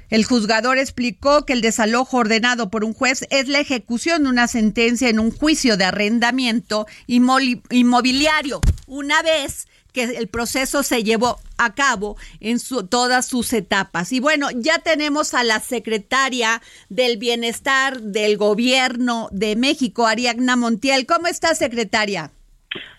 [0.08, 4.46] El juzgador explicó que el desalojo ordenado por un juez es la ejecución de una
[4.46, 11.74] sentencia en un juicio de arrendamiento inmobiliario, una vez que el proceso se llevó a
[11.74, 14.12] cabo en todas sus etapas.
[14.12, 21.06] Y bueno, ya tenemos a la secretaria del Bienestar del Gobierno de México, Ariadna Montiel.
[21.06, 22.30] ¿Cómo está, secretaria?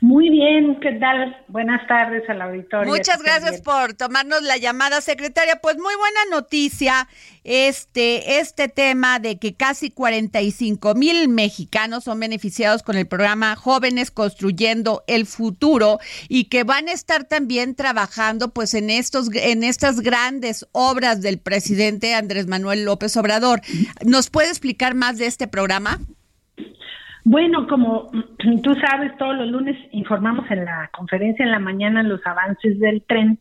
[0.01, 1.35] Muy bien, ¿qué tal?
[1.47, 2.91] Buenas tardes al auditorio.
[2.91, 5.59] Muchas gracias por tomarnos la llamada, secretaria.
[5.61, 7.07] Pues muy buena noticia
[7.43, 14.11] este, este tema de que casi 45 mil mexicanos son beneficiados con el programa Jóvenes
[14.11, 20.01] Construyendo el Futuro y que van a estar también trabajando pues en estos, en estas
[20.01, 23.61] grandes obras del presidente Andrés Manuel López Obrador.
[24.05, 25.99] ¿Nos puede explicar más de este programa?
[27.29, 28.09] Bueno, como
[28.63, 33.03] tú sabes, todos los lunes informamos en la conferencia en la mañana los avances del
[33.03, 33.39] tren,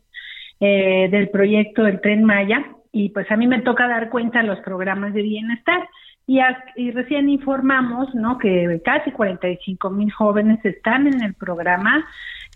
[0.59, 4.49] eh, del proyecto del tren Maya, y pues a mí me toca dar cuenta de
[4.49, 5.89] los programas de bienestar.
[6.27, 6.41] Y,
[6.75, 8.39] y recién informamos, ¿no?
[8.39, 12.05] Que casi 45 mil jóvenes están en el programa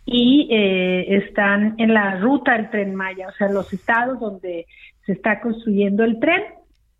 [0.05, 4.67] y eh, están en la ruta del tren Maya, o sea, los estados donde
[5.07, 6.43] se está construyendo el tren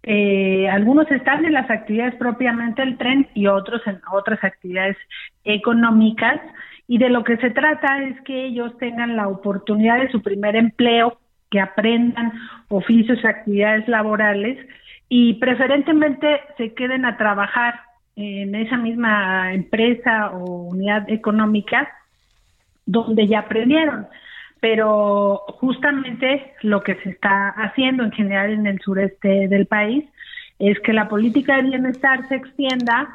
[0.03, 4.97] eh, algunos están en las actividades propiamente del tren y otros en otras actividades
[5.45, 6.41] económicas
[6.89, 10.57] y de lo que se trata es que ellos tengan la oportunidad de su primer
[10.57, 11.19] empleo,
[11.51, 12.33] que aprendan
[12.69, 14.59] oficios y actividades laborales
[15.09, 17.81] y preferentemente se queden a trabajar
[18.17, 21.89] en esa misma empresa o unidad económica
[22.87, 24.07] donde ya aprendieron.
[24.61, 30.05] Pero justamente lo que se está haciendo en general en el sureste del país
[30.59, 33.09] es que la política de bienestar se extienda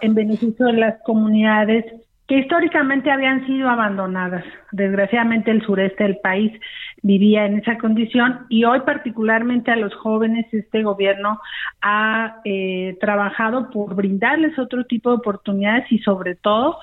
[0.00, 1.84] en beneficio de las comunidades
[2.30, 4.44] que históricamente habían sido abandonadas.
[4.70, 6.52] Desgraciadamente el sureste del país
[7.02, 11.40] vivía en esa condición y hoy particularmente a los jóvenes este gobierno
[11.82, 16.78] ha eh, trabajado por brindarles otro tipo de oportunidades y sobre todo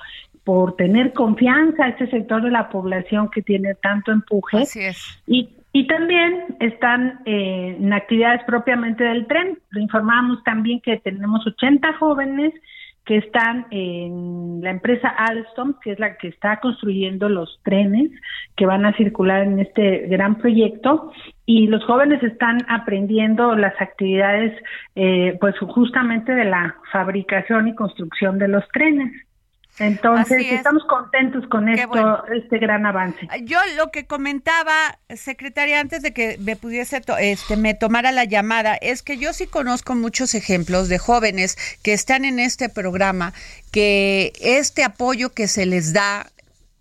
[0.48, 4.64] por tener confianza a este sector de la población que tiene tanto empuje.
[5.26, 9.58] Y, y también están eh, en actividades propiamente del tren.
[9.68, 12.54] Lo informamos también que tenemos 80 jóvenes
[13.04, 18.10] que están en la empresa Alstom, que es la que está construyendo los trenes
[18.56, 21.12] que van a circular en este gran proyecto,
[21.44, 24.54] y los jóvenes están aprendiendo las actividades,
[24.94, 29.12] eh, pues justamente de la fabricación y construcción de los trenes.
[29.78, 33.28] Entonces, estamos contentos con esto, este gran avance.
[33.44, 38.74] Yo lo que comentaba, secretaria, antes de que me pudiese, este, me tomara la llamada,
[38.74, 43.32] es que yo sí conozco muchos ejemplos de jóvenes que están en este programa,
[43.70, 46.26] que este apoyo que se les da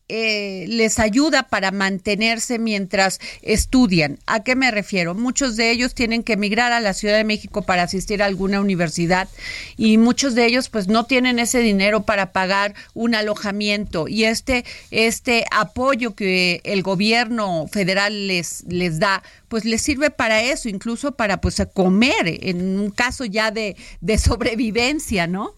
[0.10, 4.20] eh, les ayuda para mantenerse mientras estudian.
[4.26, 5.16] ¿A qué me refiero?
[5.16, 8.62] Muchos de ellos tienen que emigrar a la Ciudad de México para asistir a alguna
[8.62, 9.28] universidad
[9.76, 14.66] y muchos de ellos pues no tienen ese dinero para pagar un alojamiento y este
[14.92, 21.14] este apoyo que el gobierno federal les les da pues les sirve para eso, incluso
[21.14, 25.56] para pues comer en un caso ya de, de sobrevivencia, ¿no?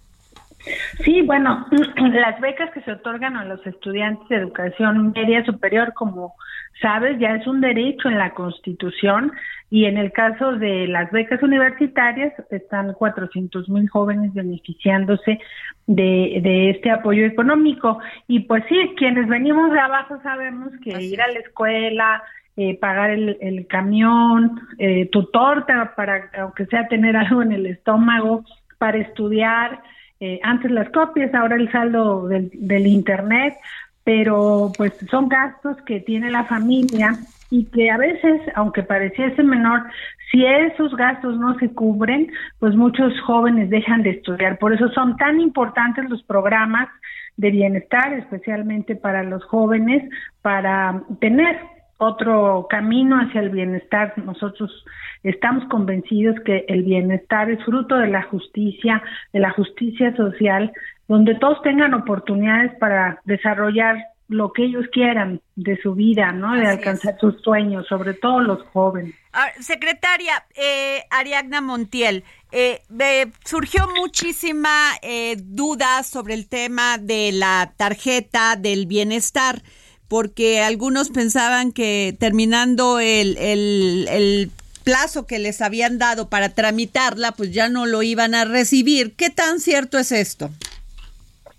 [1.03, 1.65] Sí, bueno,
[2.11, 6.35] las becas que se otorgan a los estudiantes de educación media superior, como
[6.81, 9.31] sabes, ya es un derecho en la Constitución
[9.69, 15.39] y en el caso de las becas universitarias están 400 mil jóvenes beneficiándose
[15.87, 17.99] de, de este apoyo económico.
[18.27, 22.23] Y pues sí, quienes venimos de abajo sabemos que ir a la escuela,
[22.57, 27.65] eh, pagar el, el camión, eh, tu torta para, aunque sea tener algo en el
[27.65, 28.43] estómago,
[28.77, 29.81] para estudiar,
[30.19, 33.55] eh, antes las copias, ahora el saldo del, del Internet,
[34.03, 37.17] pero pues son gastos que tiene la familia
[37.51, 39.83] y que a veces, aunque pareciese menor,
[40.31, 44.59] si esos gastos no se cubren, pues muchos jóvenes dejan de estudiar.
[44.59, 46.89] Por eso son tan importantes los programas
[47.37, 50.07] de bienestar, especialmente para los jóvenes,
[50.41, 51.59] para tener
[51.97, 54.13] otro camino hacia el bienestar.
[54.17, 54.85] Nosotros
[55.23, 59.01] estamos convencidos que el bienestar es fruto de la justicia,
[59.33, 60.71] de la justicia social,
[61.07, 63.97] donde todos tengan oportunidades para desarrollar
[64.29, 66.53] lo que ellos quieran de su vida, ¿no?
[66.53, 69.15] De alcanzar sus sueños, sobre todo los jóvenes.
[69.33, 72.81] Ah, secretaria eh, Ariadna Montiel, eh,
[73.43, 79.63] surgió muchísima eh, duda sobre el tema de la tarjeta del bienestar
[80.09, 84.51] porque algunos pensaban que terminando el, el,
[84.89, 89.15] plazo que les habían dado para tramitarla, pues ya no lo iban a recibir.
[89.15, 90.49] ¿Qué tan cierto es esto?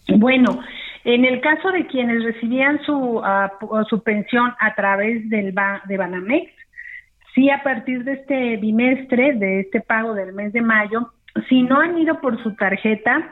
[0.09, 0.61] Bueno,
[1.05, 3.53] en el caso de quienes recibían su, ah,
[3.89, 5.55] su pensión a través del
[5.87, 6.51] de Banamex,
[7.33, 11.13] sí a partir de este bimestre, de este pago del mes de mayo,
[11.49, 13.31] si no han ido por su tarjeta,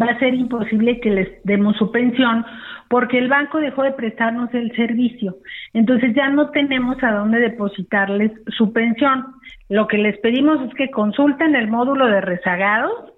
[0.00, 2.44] va a ser imposible que les demos su pensión
[2.88, 5.36] porque el banco dejó de prestarnos el servicio.
[5.72, 9.26] Entonces ya no tenemos a dónde depositarles su pensión.
[9.68, 13.12] Lo que les pedimos es que consulten el módulo de rezagados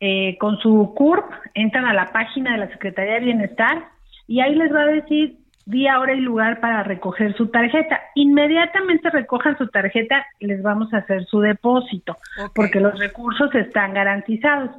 [0.00, 1.24] eh, con su CURP,
[1.54, 3.84] entran a la página de la Secretaría de Bienestar
[4.28, 8.00] y ahí les va a decir día, hora y lugar para recoger su tarjeta.
[8.14, 12.16] Inmediatamente recojan su tarjeta, les vamos a hacer su depósito,
[12.54, 14.70] porque los recursos están garantizados.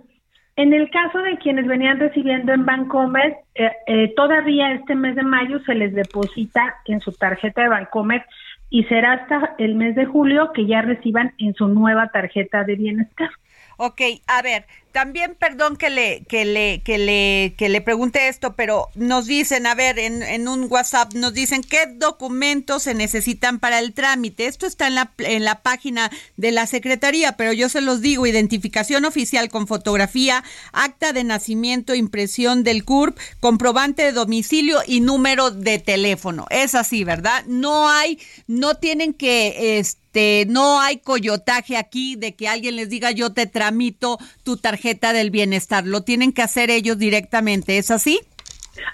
[0.59, 5.23] En el caso de quienes venían recibiendo en Bancomer, eh, eh, todavía este mes de
[5.23, 8.25] mayo se les deposita en su tarjeta de Bancomer
[8.69, 12.75] y será hasta el mes de julio que ya reciban en su nueva tarjeta de
[12.75, 13.29] bienestar.
[13.77, 18.55] Ok, a ver, también perdón que le, que le, que le, que le pregunte esto,
[18.55, 23.59] pero nos dicen, a ver, en, en, un WhatsApp nos dicen qué documentos se necesitan
[23.59, 24.47] para el trámite.
[24.47, 28.25] Esto está en la, en la página de la Secretaría, pero yo se los digo,
[28.25, 35.51] identificación oficial con fotografía, acta de nacimiento, impresión del CURP, comprobante de domicilio y número
[35.51, 36.47] de teléfono.
[36.49, 37.43] Es así, ¿verdad?
[37.45, 43.11] No hay, no tienen que, este, no hay coyotaje aquí de que alguien les diga
[43.11, 44.78] yo te tramito tu tarjeta
[45.13, 48.19] del bienestar, lo tienen que hacer ellos directamente, ¿es así?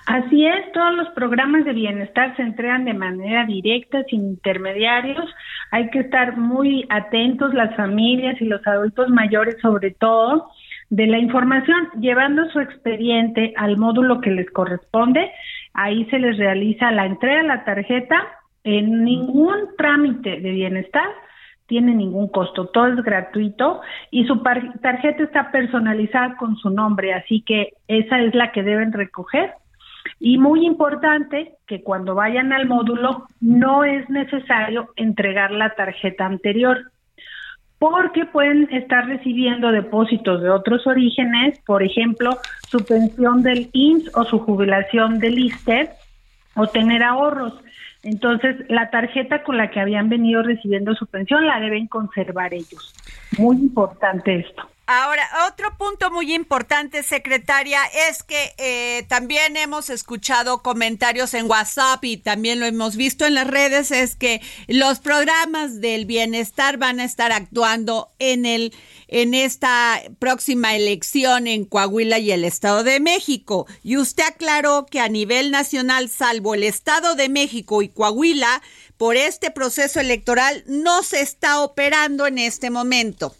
[0.07, 5.25] Así es, todos los programas de bienestar se entregan de manera directa, sin intermediarios.
[5.71, 10.49] Hay que estar muy atentos, las familias y los adultos mayores sobre todo,
[10.89, 15.31] de la información, llevando su expediente al módulo que les corresponde.
[15.73, 18.15] Ahí se les realiza la entrega de la tarjeta.
[18.63, 21.07] En ningún trámite de bienestar
[21.67, 24.41] tiene ningún costo, todo es gratuito y su
[24.81, 29.53] tarjeta está personalizada con su nombre, así que esa es la que deben recoger
[30.19, 36.91] y muy importante que cuando vayan al módulo no es necesario entregar la tarjeta anterior,
[37.79, 42.37] porque pueden estar recibiendo depósitos de otros orígenes, por ejemplo,
[42.69, 45.89] su pensión del IMSS o su jubilación del ISTED
[46.55, 47.53] o tener ahorros.
[48.05, 52.95] Entonces, la tarjeta con la que habían venido recibiendo su pensión la deben conservar ellos.
[53.31, 54.74] Muy importante esto.
[54.87, 62.03] Ahora, otro punto muy importante, secretaria, es que eh, también hemos escuchado comentarios en WhatsApp
[62.05, 66.99] y también lo hemos visto en las redes, es que los programas del bienestar van
[66.99, 68.73] a estar actuando en el
[69.07, 73.65] en esta próxima elección en Coahuila y el Estado de México.
[73.83, 78.61] Y usted aclaró que a nivel nacional, salvo el Estado de México y Coahuila,
[78.97, 83.35] por este proceso electoral no se está operando en este momento.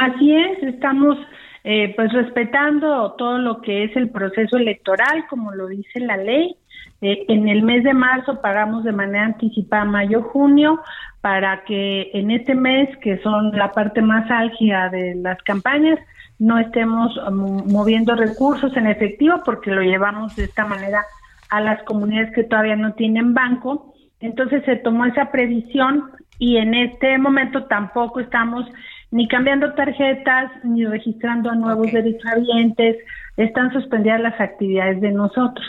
[0.00, 1.16] Así es, estamos
[1.64, 6.54] eh, pues respetando todo lo que es el proceso electoral, como lo dice la ley.
[7.00, 10.80] Eh, en el mes de marzo pagamos de manera anticipada mayo-junio
[11.20, 15.98] para que en este mes, que son la parte más álgida de las campañas,
[16.38, 21.04] no estemos um, moviendo recursos en efectivo porque lo llevamos de esta manera
[21.48, 23.94] a las comunidades que todavía no tienen banco.
[24.20, 28.66] Entonces se tomó esa previsión y en este momento tampoco estamos
[29.10, 32.96] ni cambiando tarjetas, ni registrando a nuevos derechohabientes,
[33.36, 35.66] están suspendidas las actividades de nosotros.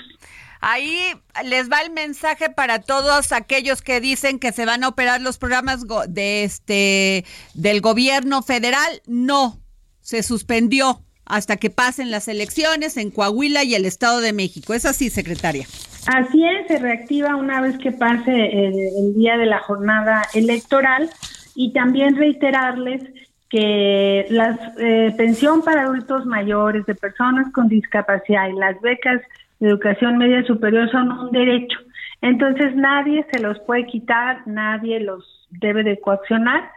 [0.60, 0.98] Ahí
[1.46, 5.38] les va el mensaje para todos aquellos que dicen que se van a operar los
[5.38, 9.02] programas de este del gobierno federal.
[9.06, 9.60] No,
[10.02, 14.74] se suspendió hasta que pasen las elecciones en Coahuila y el Estado de México.
[14.74, 15.68] ¿Es así, secretaria?
[16.08, 21.10] Así es, se reactiva una vez que pase el, el día de la jornada electoral
[21.54, 23.02] y también reiterarles
[23.50, 29.22] que la eh, pensión para adultos mayores, de personas con discapacidad y las becas
[29.60, 31.80] de educación media superior son un derecho.
[32.22, 36.70] Entonces nadie se los puede quitar, nadie los debe de coaccionar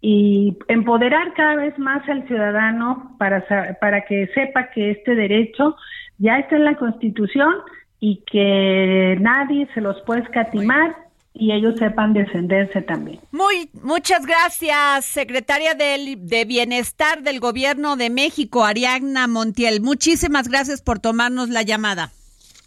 [0.00, 3.44] y empoderar cada vez más al ciudadano para,
[3.80, 5.76] para que sepa que este derecho
[6.18, 7.52] ya está en la Constitución
[7.98, 10.94] y que nadie se los puede escatimar
[11.38, 13.20] y ellos sepan defenderse también.
[13.30, 19.80] Muy, muchas gracias, secretaria de, de Bienestar del Gobierno de México, Ariadna Montiel.
[19.80, 22.10] Muchísimas gracias por tomarnos la llamada.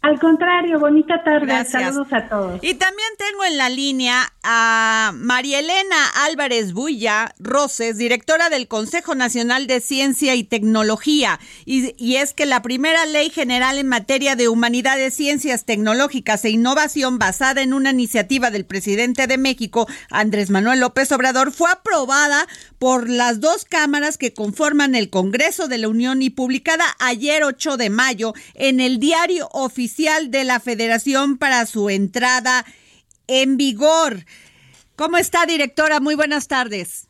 [0.02, 1.66] Al contrario, bonita tarde.
[1.66, 2.64] Saludos a todos.
[2.64, 9.16] Y también tengo en la línea a María Elena Álvarez Bulla Roses, directora del Consejo
[9.16, 11.40] Nacional de Ciencia y Tecnología.
[11.66, 17.20] Y, es que la primera ley general en materia de humanidades, ciencias tecnológicas e innovación
[17.20, 23.10] basada en una iniciativa del presidente de México, Andrés Manuel López Obrador, fue aprobada por
[23.10, 27.90] las dos cámaras que conforman el Congreso de la Unión y publicada ayer 8 de
[27.90, 32.66] mayo en el diario oficial de la Federación para su entrada
[33.30, 34.26] en vigor.
[34.96, 36.02] ¿Cómo está, directora?
[36.02, 37.10] Muy buenas tardes.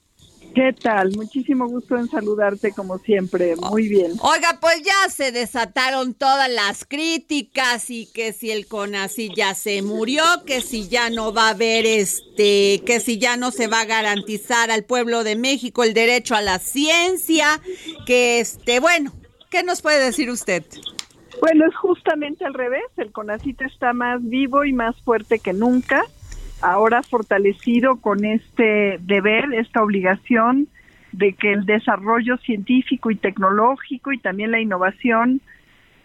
[0.55, 1.15] ¿Qué tal?
[1.15, 3.55] Muchísimo gusto en saludarte como siempre.
[3.55, 4.13] Muy bien.
[4.21, 9.81] Oiga, pues ya se desataron todas las críticas y que si el CONACI ya se
[9.81, 13.81] murió, que si ya no va a haber este, que si ya no se va
[13.81, 17.61] a garantizar al pueblo de México el derecho a la ciencia,
[18.05, 19.13] que este, bueno,
[19.49, 20.63] ¿qué nos puede decir usted?
[21.41, 22.83] Bueno, es justamente al revés.
[22.97, 26.03] El CONACIT está más vivo y más fuerte que nunca
[26.61, 30.67] ahora fortalecido con este deber, esta obligación
[31.11, 35.41] de que el desarrollo científico y tecnológico y también la innovación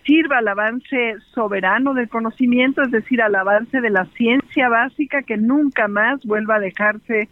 [0.05, 5.37] sirva al avance soberano del conocimiento, es decir, al avance de la ciencia básica que
[5.37, 7.29] nunca más vuelva a dejarse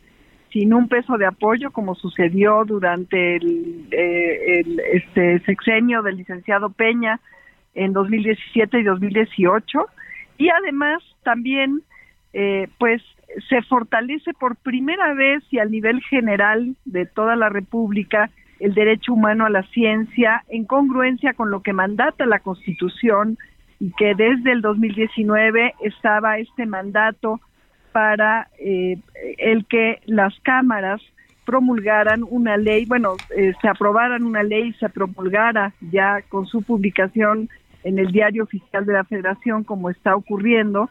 [0.50, 7.20] sin un peso de apoyo como sucedió durante el, eh, este sexenio del licenciado Peña
[7.74, 9.86] en 2017 y 2018
[10.38, 11.82] y además también
[12.32, 13.02] eh, pues
[13.48, 19.14] se fortalece por primera vez y al nivel general de toda la República el derecho
[19.14, 23.38] humano a la ciencia en congruencia con lo que mandata la Constitución
[23.80, 27.40] y que desde el 2019 estaba este mandato
[27.90, 28.98] para eh,
[29.38, 31.00] el que las cámaras
[31.44, 36.62] promulgaran una ley, bueno, eh, se aprobaran una ley y se promulgara ya con su
[36.62, 37.48] publicación
[37.84, 40.90] en el diario oficial de la Federación, como está ocurriendo,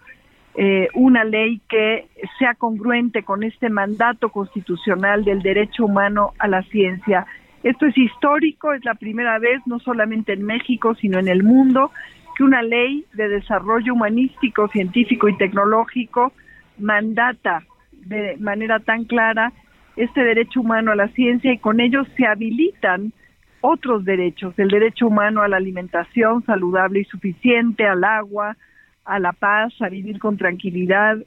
[0.56, 6.62] eh, una ley que sea congruente con este mandato constitucional del derecho humano a la
[6.64, 7.26] ciencia.
[7.64, 11.92] Esto es histórico, es la primera vez, no solamente en México, sino en el mundo,
[12.36, 16.34] que una ley de desarrollo humanístico, científico y tecnológico
[16.78, 17.64] mandata
[17.94, 19.54] de manera tan clara
[19.96, 23.14] este derecho humano a la ciencia y con ello se habilitan
[23.62, 28.58] otros derechos, el derecho humano a la alimentación saludable y suficiente, al agua,
[29.06, 31.18] a la paz, a vivir con tranquilidad,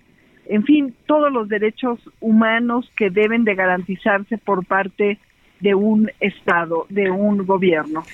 [0.47, 5.19] en fin, todos los derechos humanos que deben de garantizarse por parte
[5.61, 8.05] de un Estado, de un gobierno.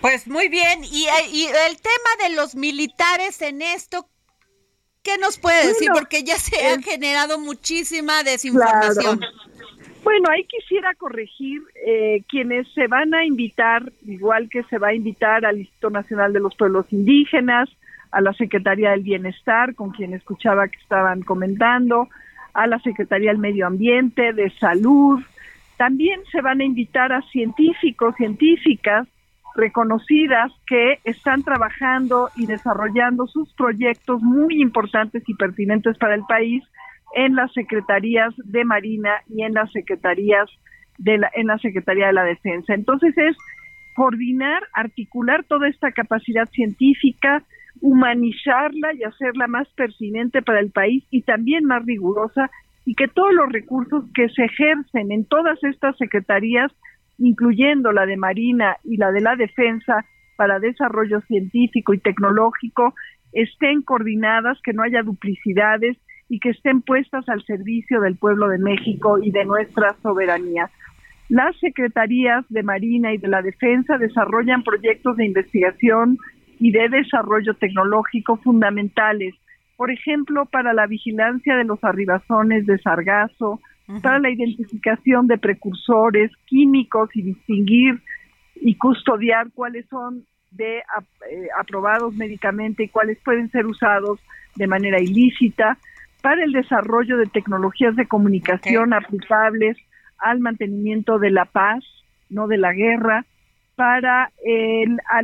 [0.00, 4.08] Pues muy bien, y, el tema de los militares en esto,
[5.02, 5.88] ¿qué nos puede decir?
[5.94, 9.20] Porque ya se ha generado muchísima desinformación.
[10.04, 14.94] Bueno, ahí quisiera corregir eh, quienes se van a invitar, igual que se va a
[14.94, 17.68] invitar al Instituto Nacional de los Pueblos Indígenas,
[18.10, 22.08] a la Secretaría del Bienestar, con quien escuchaba que estaban comentando,
[22.52, 25.22] a la Secretaría del Medio Ambiente, de Salud.
[25.76, 29.06] También se van a invitar a científicos, científicas
[29.54, 36.62] reconocidas que están trabajando y desarrollando sus proyectos muy importantes y pertinentes para el país
[37.14, 40.48] en las secretarías de Marina y en las secretarías
[40.98, 42.74] de la, en la Secretaría de la Defensa.
[42.74, 43.36] Entonces es
[43.94, 47.42] coordinar, articular toda esta capacidad científica,
[47.80, 52.50] humanizarla y hacerla más pertinente para el país y también más rigurosa
[52.84, 56.72] y que todos los recursos que se ejercen en todas estas secretarías,
[57.18, 60.04] incluyendo la de Marina y la de la Defensa
[60.36, 62.94] para desarrollo científico y tecnológico,
[63.32, 65.96] estén coordinadas, que no haya duplicidades
[66.32, 70.70] y que estén puestas al servicio del pueblo de México y de nuestra soberanía.
[71.28, 76.16] Las secretarías de Marina y de la Defensa desarrollan proyectos de investigación
[76.58, 79.34] y de desarrollo tecnológico fundamentales,
[79.76, 83.60] por ejemplo, para la vigilancia de los arribazones de sargazo,
[84.00, 88.00] para la identificación de precursores químicos y distinguir
[88.54, 90.82] y custodiar cuáles son de eh,
[91.60, 94.18] aprobados médicamente y cuáles pueden ser usados
[94.56, 95.76] de manera ilícita,
[96.22, 99.76] para el desarrollo de tecnologías de comunicación aplicables
[100.18, 101.84] al mantenimiento de la paz,
[102.30, 103.26] no de la guerra,
[103.74, 104.30] para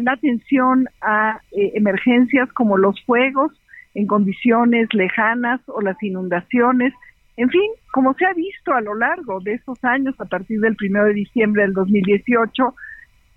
[0.01, 3.53] la atención a eh, emergencias como los fuegos
[3.94, 6.92] en condiciones lejanas o las inundaciones.
[7.36, 10.76] En fin, como se ha visto a lo largo de estos años, a partir del
[10.76, 12.74] primero de diciembre del 2018,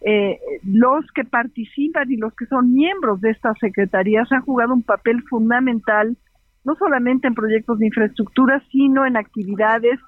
[0.04, 4.82] eh, los que participan y los que son miembros de estas secretarías han jugado un
[4.82, 6.18] papel fundamental
[6.64, 10.00] no solamente en proyectos de infraestructura, sino en actividades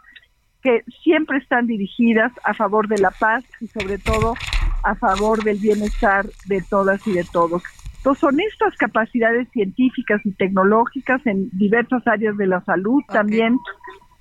[0.61, 4.35] que siempre están dirigidas a favor de la paz y sobre todo
[4.83, 7.63] a favor del bienestar de todas y de todos.
[7.97, 13.57] Entonces son estas capacidades científicas y tecnológicas en diversas áreas de la salud también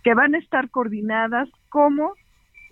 [0.05, 2.12] que van a estar coordinadas como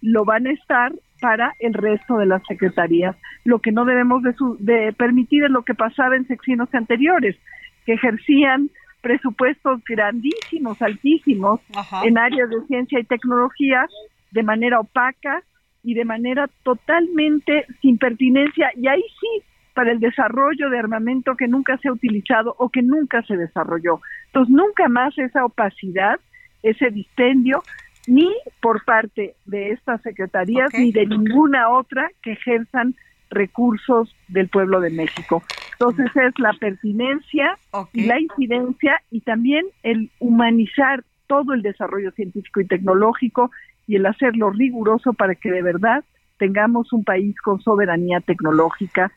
[0.03, 3.17] lo van a estar para el resto de las secretarías.
[3.45, 7.37] Lo que no debemos de, de permitir es lo que pasaba en secciones anteriores,
[7.85, 8.71] que ejercían
[9.01, 11.61] presupuestos grandísimos, altísimos,
[12.05, 13.87] en áreas de ciencia y tecnología
[14.31, 15.43] de manera opaca
[15.83, 19.43] y de manera totalmente sin pertinencia y ahí sí
[19.75, 24.01] para el desarrollo de armamento que nunca se ha utilizado o que nunca se desarrolló.
[24.27, 26.21] Entonces nunca más esa opacidad,
[26.63, 27.63] ese dispendio,
[28.07, 28.29] ni
[28.61, 32.95] por parte de estas secretarías ni de ninguna otra que ejerzan
[33.31, 35.43] recursos del pueblo de México.
[35.81, 37.57] Entonces es la pertinencia
[37.95, 43.51] y la incidencia y también el humanizar todo el desarrollo científico y tecnológico
[43.87, 46.05] y el hacerlo riguroso para que de verdad
[46.37, 49.11] tengamos un país con soberanía tecnológica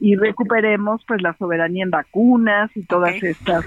[0.00, 3.66] y recuperemos pues la soberanía en vacunas y todas estas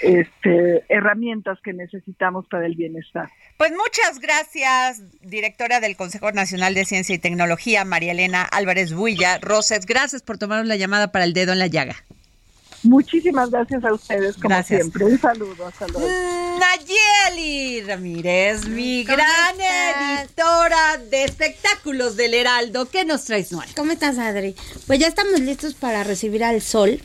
[0.00, 3.28] este, herramientas que necesitamos para el bienestar.
[3.56, 9.38] Pues muchas gracias, directora del Consejo Nacional de Ciencia y Tecnología, María Elena Álvarez Builla.
[9.38, 11.96] Roses, gracias por tomar la llamada para el dedo en la llaga.
[12.82, 15.04] Muchísimas gracias a ustedes, como siempre.
[15.04, 16.08] Un saludo, hasta luego.
[16.58, 22.90] Nayeli Ramírez, mi gran editora de espectáculos del Heraldo.
[22.90, 23.68] ¿Qué nos traes, Noel?
[23.76, 24.56] ¿Cómo estás, Adri?
[24.86, 27.00] Pues ya estamos listos para recibir al sol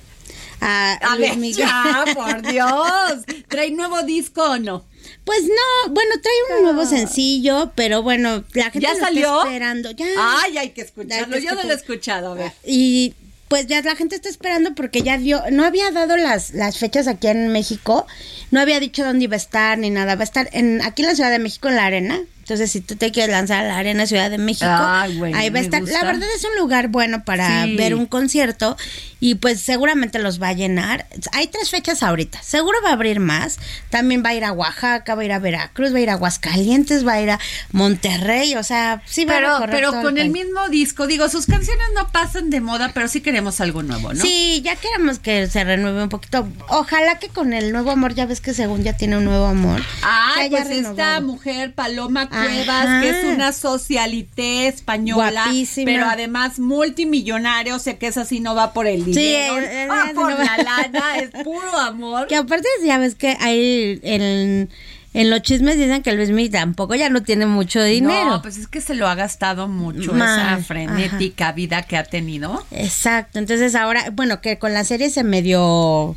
[0.61, 1.67] a, Luis Miguel.
[2.13, 3.23] por Dios.
[3.47, 4.85] ¿Trae nuevo disco o no?
[5.23, 9.37] Pues no, bueno, trae un nuevo sencillo, pero bueno, la gente ¿Ya salió?
[9.37, 9.91] está esperando.
[9.91, 10.05] Ya.
[10.17, 11.37] Ay, hay que escucharlo.
[11.37, 12.51] Yo no lo he escuchado, a ver.
[12.65, 13.13] Y
[13.47, 17.07] pues ya la gente está esperando porque ya dio, no había dado las, las fechas
[17.07, 18.05] aquí en México,
[18.51, 21.07] no había dicho dónde iba a estar ni nada, va a estar en, aquí en
[21.07, 23.77] la Ciudad de México, en la arena, Entonces, si tú te quieres lanzar a la
[23.77, 25.81] Arena Ciudad de México, ahí va a estar.
[25.81, 25.99] gusta.
[25.99, 27.75] La verdad es un lugar bueno para Sí.
[27.75, 28.77] ver un concierto
[29.19, 31.07] y pues seguramente los va a llenar.
[31.33, 32.41] Hay tres fechas ahorita.
[32.41, 33.57] Seguro va a abrir más.
[33.89, 36.13] También va a ir a Oaxaca, va a ir a Veracruz, va a ir a
[36.13, 37.39] Aguascalientes, va a ir a
[37.73, 38.55] Monterrey.
[38.55, 41.47] O sea, sí va a Pero, recorrer pero todo con el mismo disco, digo, sus
[41.47, 44.21] canciones no pasan de moda, pero sí queremos algo nuevo, ¿no?
[44.21, 46.47] Sí, ya queremos que se renueve un poquito.
[46.69, 49.81] Ojalá que con el nuevo amor, ya ves que según ya tiene un nuevo amor.
[50.03, 50.91] haya pues renovado.
[50.91, 53.01] esta mujer, Paloma Cuevas, Ajá.
[53.01, 55.85] que es una socialité española, Guapísima.
[55.91, 59.87] pero además multimillonaria, o sea que esa sí no va por el Sí, dinero, eh,
[59.89, 60.57] va eh, por no la va.
[60.63, 62.27] lana, es puro amor.
[62.27, 64.69] Que aparte ya ves que hay en,
[65.13, 68.25] en los chismes dicen que Luis Miguel tampoco ya no tiene mucho dinero.
[68.29, 72.03] No, pues es que se lo ha gastado mucho Mal, esa frenética vida que ha
[72.03, 72.63] tenido.
[72.71, 76.15] Exacto, entonces ahora, bueno, que con la serie se medio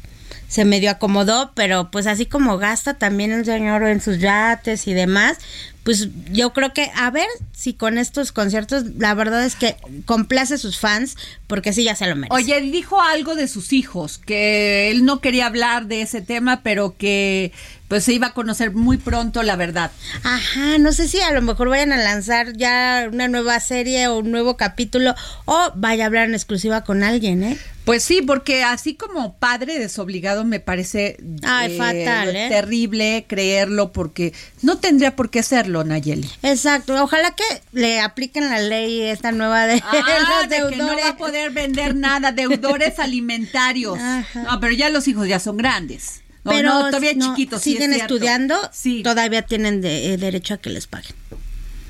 [0.48, 4.92] se medio acomodó, pero pues así como gasta también el señor en sus yates y
[4.94, 5.38] demás,
[5.82, 10.54] pues yo creo que a ver si con estos conciertos la verdad es que complace
[10.54, 11.16] a sus fans
[11.46, 12.34] porque sí ya se lo merece.
[12.34, 16.96] Oye, dijo algo de sus hijos, que él no quería hablar de ese tema, pero
[16.96, 17.52] que
[17.88, 19.90] pues se iba a conocer muy pronto la verdad.
[20.22, 24.18] Ajá, no sé si a lo mejor vayan a lanzar ya una nueva serie o
[24.18, 27.58] un nuevo capítulo o vaya a hablar en exclusiva con alguien, ¿eh?
[27.84, 32.48] Pues sí, porque así como padre desobligado me parece Ay, fatal, ¿eh?
[32.48, 35.42] terrible creerlo porque no tendría por qué
[35.78, 36.28] hacerlo, Nayeli.
[36.42, 41.08] Exacto, ojalá que le apliquen la ley esta nueva de Ah, de que no va
[41.10, 43.98] a poder vender nada, deudores alimentarios.
[44.34, 46.22] No, pero ya los hijos ya son grandes.
[46.44, 47.60] No, Pero no, todavía no, chiquitos.
[47.62, 48.56] sí es siguen estudiando,
[49.02, 51.14] todavía tienen de- eh, derecho a que les paguen.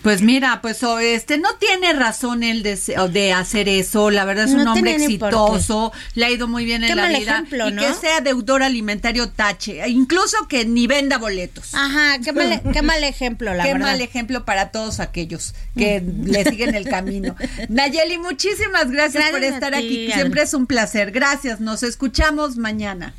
[0.02, 4.10] Pues mira, pues o, este no tiene razón él de, hacer eso.
[4.10, 5.04] La verdad es un No hombre qué.
[5.04, 7.82] exitoso, le ha ido muy bien en Qué la mal vida ejemplo, y ¿no?
[7.82, 11.74] que sea deudor alimentario tache, e incluso que ni venda boletos.
[11.74, 13.88] Ajá, qué mal, qué mal ejemplo, la Qué verdad.
[13.88, 17.36] mal ejemplo para todos aquellos que le siguen el camino.
[17.68, 20.12] Nayeli, muchísimas gracias, Gracias por a estar ti, aquí.
[20.12, 21.10] Siempre es un placer.
[21.10, 21.60] Gracias.
[21.60, 23.12] Nos escuchamos mañana.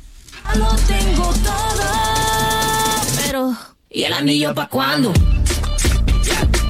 [0.56, 1.92] Lo tengo todo,
[3.24, 3.56] pero
[3.88, 5.12] ¿y el anillo pa' cuándo?